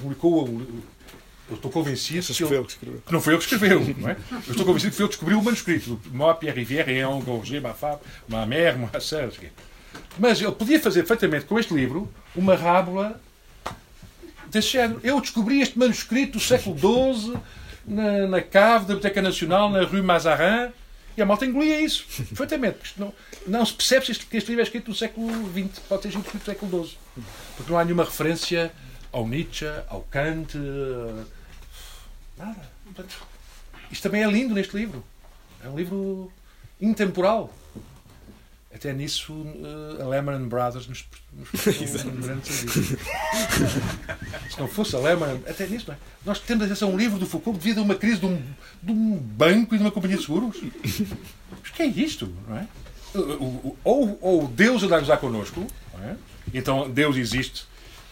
[0.00, 0.62] publicou
[1.50, 2.64] eu estou convencido que, ele,
[3.06, 4.16] que, não foi ele que escreveu não é?
[4.46, 7.20] eu estou convencido que foi ele que descobriu o manuscrito Moi, Pierre Rivière et un
[7.20, 9.32] Gorgé, ma femme, ma mère, ma sœur
[10.18, 13.20] mas ele podia fazer perfeitamente com este livro uma rábula
[14.50, 15.00] desse género.
[15.02, 17.36] Eu descobri este manuscrito do século XII
[17.86, 20.72] na, na cave da Biblioteca Nacional, na Rue Mazarin,
[21.16, 22.94] e a malta engolia isso, perfeitamente.
[22.96, 23.12] Não,
[23.46, 26.10] não se percebe se este, que este livro é escrito no século XX, pode ter
[26.10, 26.98] sido escrito no século XII.
[27.56, 28.72] Porque não há nenhuma referência
[29.10, 30.56] ao Nietzsche, ao Kant,
[32.36, 32.70] nada.
[32.84, 33.16] Portanto,
[33.90, 35.04] isto também é lindo neste livro.
[35.64, 36.32] É um livro
[36.80, 37.52] intemporal.
[38.78, 42.96] Até nisso uh, a Lehman Brothers nos, nos um grande serviço.
[44.48, 45.98] Se não fosse a Lehman, até nisso, não é?
[46.24, 48.40] Nós temos acesso a um livro do Foucault devido a uma crise de um,
[48.80, 50.62] de um banco e de uma companhia de seguros.
[51.60, 52.68] Mas que é isto, não é?
[53.82, 55.66] Ou, ou Deus anda a gozar connosco,
[56.00, 56.14] é?
[56.54, 57.66] então Deus existe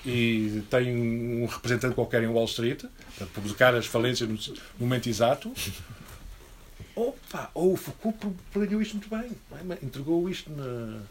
[0.04, 2.84] e tem um representante qualquer em Wall Street
[3.16, 4.36] para publicar as falências no
[4.80, 5.52] momento exato,
[6.96, 7.50] Opa!
[7.52, 8.18] Ou o Foucault
[8.52, 9.30] planeou isto muito bem.
[9.52, 9.84] É?
[9.84, 11.02] Entregou isto na,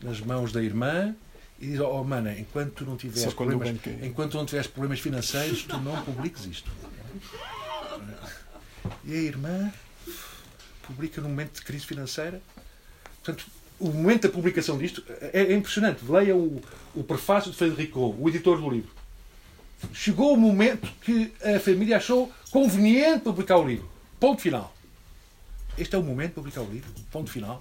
[0.00, 1.14] nas mãos da irmã
[1.60, 3.68] e diz: Oh, mana, enquanto tu não tiveres problemas,
[4.02, 6.70] enquanto não tiveres problemas financeiros, tu não publiques isto.
[9.04, 9.72] E a irmã
[10.82, 12.40] publica num momento de crise financeira.
[13.22, 13.44] Portanto,
[13.80, 16.04] o momento da publicação disto é, é impressionante.
[16.08, 16.62] Leia o,
[16.94, 18.90] o prefácio de Frederico, o editor do livro.
[19.92, 23.90] Chegou o momento que a família achou conveniente publicar o livro.
[24.20, 24.72] Ponto final.
[25.76, 27.60] Este é o momento de publicar o livro, ponto final.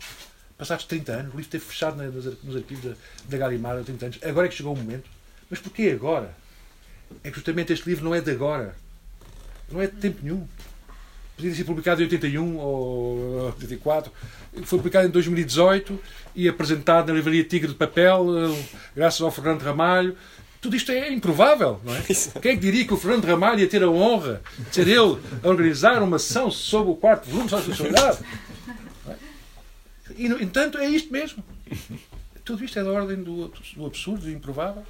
[0.58, 2.02] Passados 30 anos, o livro esteve fechado
[2.44, 2.96] nos arquivos da,
[3.30, 4.20] da Galimar há 30 anos.
[4.24, 5.10] Agora é que chegou o momento.
[5.50, 6.36] Mas porquê agora?
[7.24, 8.76] É que justamente este livro não é de agora.
[9.72, 10.48] Não é de tempo nenhum.
[11.36, 14.12] Podia ser publicado em 81 ou 84.
[14.64, 16.00] Foi publicado em 2018
[16.36, 18.64] e apresentado na Livraria Tigre de Papel, eh,
[18.96, 20.16] graças ao Fernando Ramalho.
[20.62, 22.02] Tudo isto é improvável, não é?
[22.40, 25.20] Quem é que diria que o Fernando Ramalho ia ter a honra de ser ele
[25.44, 28.20] a organizar uma sessão sobre o quarto volume a sexualidade?
[29.10, 29.16] É?
[30.16, 31.44] E, no entanto, é isto mesmo.
[32.46, 34.86] Tudo isto é da ordem do, do absurdo, do improvável.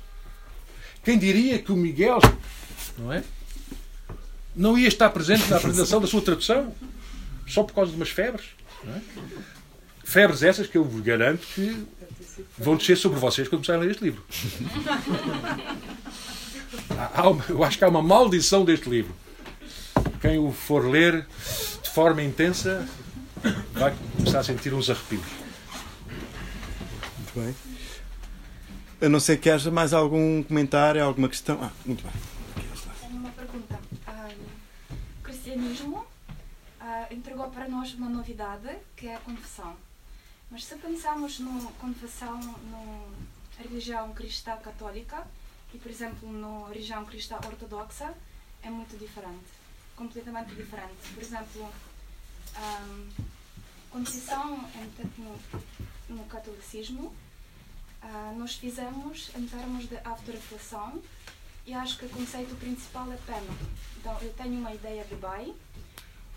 [1.05, 2.19] Quem diria que o Miguel,
[2.97, 3.23] não é?
[4.53, 6.75] Não ia estar presente na apresentação da sua tradução
[7.47, 8.47] só por causa de umas febres.
[8.85, 8.99] É?
[10.03, 11.85] Febres essas que eu vos garanto que
[12.57, 14.23] vão descer sobre vocês quando começarem a ler este livro.
[17.23, 19.13] Uma, eu acho que há uma maldição deste livro.
[20.21, 21.27] Quem o for ler
[21.81, 22.87] de forma intensa
[23.73, 25.25] vai começar a sentir uns arrepios.
[27.17, 27.55] Muito bem.
[29.01, 31.59] A não ser que haja mais algum comentário, alguma questão.
[31.61, 32.13] Ah, muito bem.
[33.01, 33.79] Tenho uma pergunta.
[34.07, 34.33] Uh,
[35.19, 35.97] o cristianismo
[36.79, 39.75] uh, entregou para nós uma novidade que é a confissão.
[40.51, 43.09] Mas se pensarmos no confissão no
[43.57, 45.25] religião cristã católica
[45.73, 48.13] e, por exemplo, na religião cristã ortodoxa,
[48.61, 49.47] é muito diferente.
[49.95, 51.13] Completamente diferente.
[51.13, 51.73] Por exemplo,
[52.57, 53.09] um,
[53.91, 54.69] confissão
[55.17, 57.13] no, no catolicismo,
[58.03, 61.01] uh, nós fizemos em termos de autorreflexão
[61.65, 63.57] e acho que o conceito principal é pena.
[63.97, 65.55] Então, eu tenho uma ideia de bem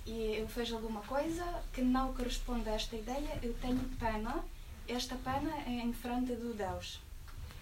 [0.06, 4.44] e eu vejo alguma coisa que não corresponde a esta ideia, eu tenho pena,
[4.86, 7.00] esta pena é em frente do Deus,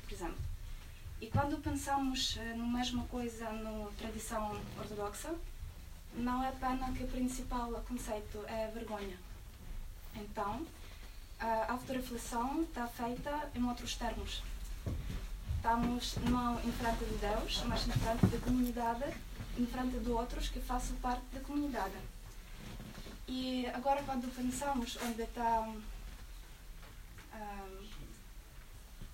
[0.04, 0.52] por exemplo.
[1.20, 5.32] E quando pensamos eh, na mesma coisa na tradição ortodoxa,
[6.14, 9.16] não é pena que o principal conceito é vergonha.
[10.16, 10.66] Então,
[11.38, 14.42] a autorreflexão está feita em outros termos.
[15.56, 19.04] Estamos não em frente de Deus, mas em frente da comunidade,
[19.56, 21.94] em frente de outros que façam parte da comunidade.
[23.28, 25.60] E agora, quando pensamos onde está.
[25.60, 25.80] Um,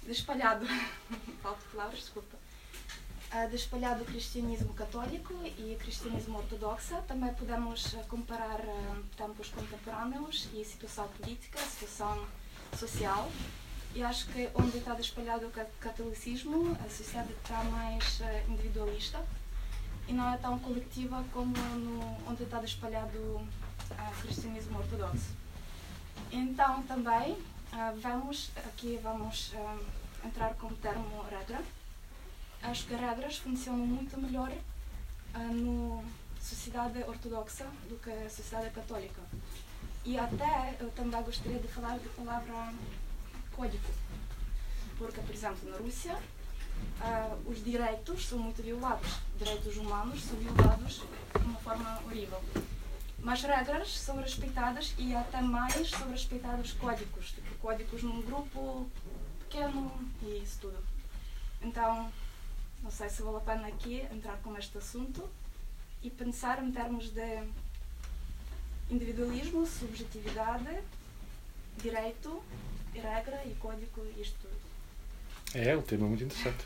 [0.09, 0.67] espalhado,
[1.43, 2.37] falta palavras, desculpa,
[3.31, 6.97] Ah, de espalhado cristianismo católico e cristianismo ortodoxo.
[7.07, 8.61] Também podemos ah, comparar
[9.17, 12.27] tempos contemporâneos e situação política, situação
[12.75, 13.31] social.
[13.95, 19.23] E acho que onde está espalhado o ca- catolicismo, a sociedade está mais ah, individualista
[20.09, 21.53] e não é tão coletiva como
[21.85, 23.47] no, onde está espalhado
[23.91, 25.31] o cristianismo ortodoxo.
[26.31, 27.37] Então também
[27.73, 29.79] ah, vamos aqui vamos ah,
[30.25, 31.63] entrar com o termo regra.
[32.63, 34.53] Acho que regras funcionam muito melhor
[35.35, 36.03] ah, no
[36.41, 39.21] sociedade ortodoxa do que a sociedade católica.
[40.05, 42.73] E até eu também gostaria de falar da palavra
[43.55, 43.85] código.
[44.97, 46.19] Porque, por exemplo, na Rússia,
[47.01, 49.19] ah, os direitos são muito violados.
[49.37, 51.03] Direitos humanos são violados
[51.39, 52.43] de uma forma horrível.
[53.21, 57.33] Mas regras são respeitadas e até mais são respeitados códigos.
[57.33, 58.89] Tipo, códigos num grupo
[59.41, 59.93] pequeno
[60.23, 60.79] e isso tudo.
[61.61, 62.11] Então,
[62.83, 65.29] não sei se vale a pena aqui entrar com este assunto
[66.03, 67.43] e pensar em termos de
[68.91, 70.79] individualismo, subjetividade,
[71.83, 72.43] direito,
[72.95, 74.59] regra e código e isto tudo.
[75.55, 76.65] É um tema muito interessante.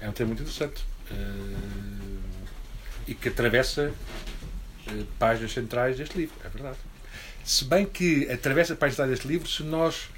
[0.00, 0.84] É um tema muito interessante.
[1.10, 1.94] Eh,
[3.06, 3.92] e que atravessa
[5.18, 6.78] páginas centrais deste livro, é verdade.
[7.44, 10.08] Se bem que atravessa páginas centrais deste livro se nós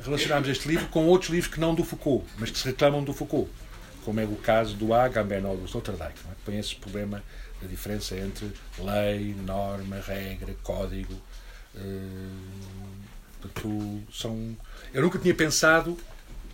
[0.00, 3.12] relacionarmos este livro com outros livros que não do Foucault, mas que se reclamam do
[3.12, 3.50] Foucault,
[4.04, 6.34] como é o caso do Agamben ou do Sloterdijk, é?
[6.44, 7.22] que esse problema
[7.60, 11.14] da diferença entre lei, norma, regra, código.
[11.74, 11.82] eh,
[13.40, 14.56] portanto, são...
[14.92, 15.98] Eu nunca tinha pensado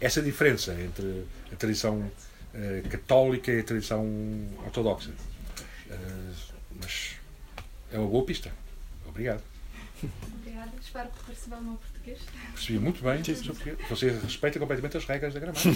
[0.01, 2.11] essa diferença entre a tradição
[2.55, 4.05] eh, católica e a tradição
[4.65, 5.11] ortodoxa.
[7.93, 8.51] É uma boa pista.
[9.07, 9.43] Obrigado.
[10.39, 10.73] Obrigada.
[10.81, 12.19] Espero que percebam o meu português.
[12.55, 13.23] Percebi muito bem.
[13.91, 15.71] Você respeita completamente as regras da gramática.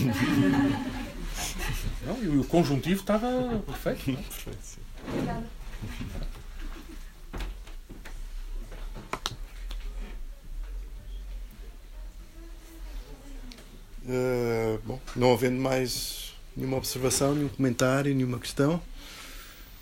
[2.06, 4.10] Não, e o conjuntivo estava perfeito.
[4.10, 4.22] não é?
[4.22, 4.80] Perfeito, sim.
[5.08, 5.46] Obrigada.
[14.08, 18.80] Uh, bom, não havendo mais nenhuma observação, nenhum comentário, nenhuma questão,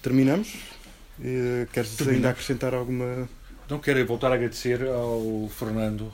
[0.02, 0.73] terminamos.
[1.18, 2.16] Uh, queres Terminamos.
[2.16, 3.28] ainda acrescentar alguma?
[3.68, 6.12] Não quero voltar a agradecer ao Fernando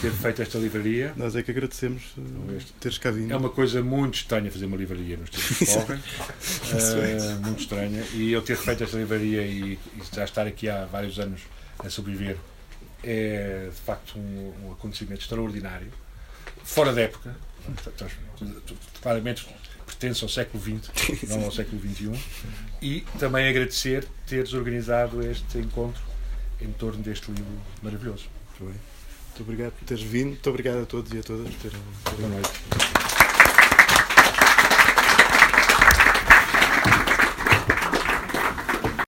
[0.00, 1.12] ter feito esta livraria.
[1.16, 3.32] Nós é que agradecemos uh, este- teres cá vindo.
[3.32, 6.00] É uma coisa muito estranha fazer uma livraria nos tempos que correm.
[6.74, 8.02] Eh, muito estranha.
[8.14, 9.78] E eu ter feito esta livraria e, e
[10.12, 11.42] já estar aqui há vários anos
[11.78, 12.36] a sobreviver
[13.04, 15.88] é de facto um, um acontecimento extraordinário.
[16.64, 17.36] Fora da época.
[19.00, 19.46] Claramente
[19.94, 22.12] pertence ao século XX, não ao século XXI.
[22.80, 26.02] E também agradecer teres organizado este encontro
[26.60, 28.26] em torno deste livro maravilhoso.
[28.60, 28.80] Muito bem.
[29.28, 30.28] Muito obrigado por teres vindo.
[30.28, 31.80] Muito obrigado a todos e a todas por terem.
[32.18, 33.11] Boa noite.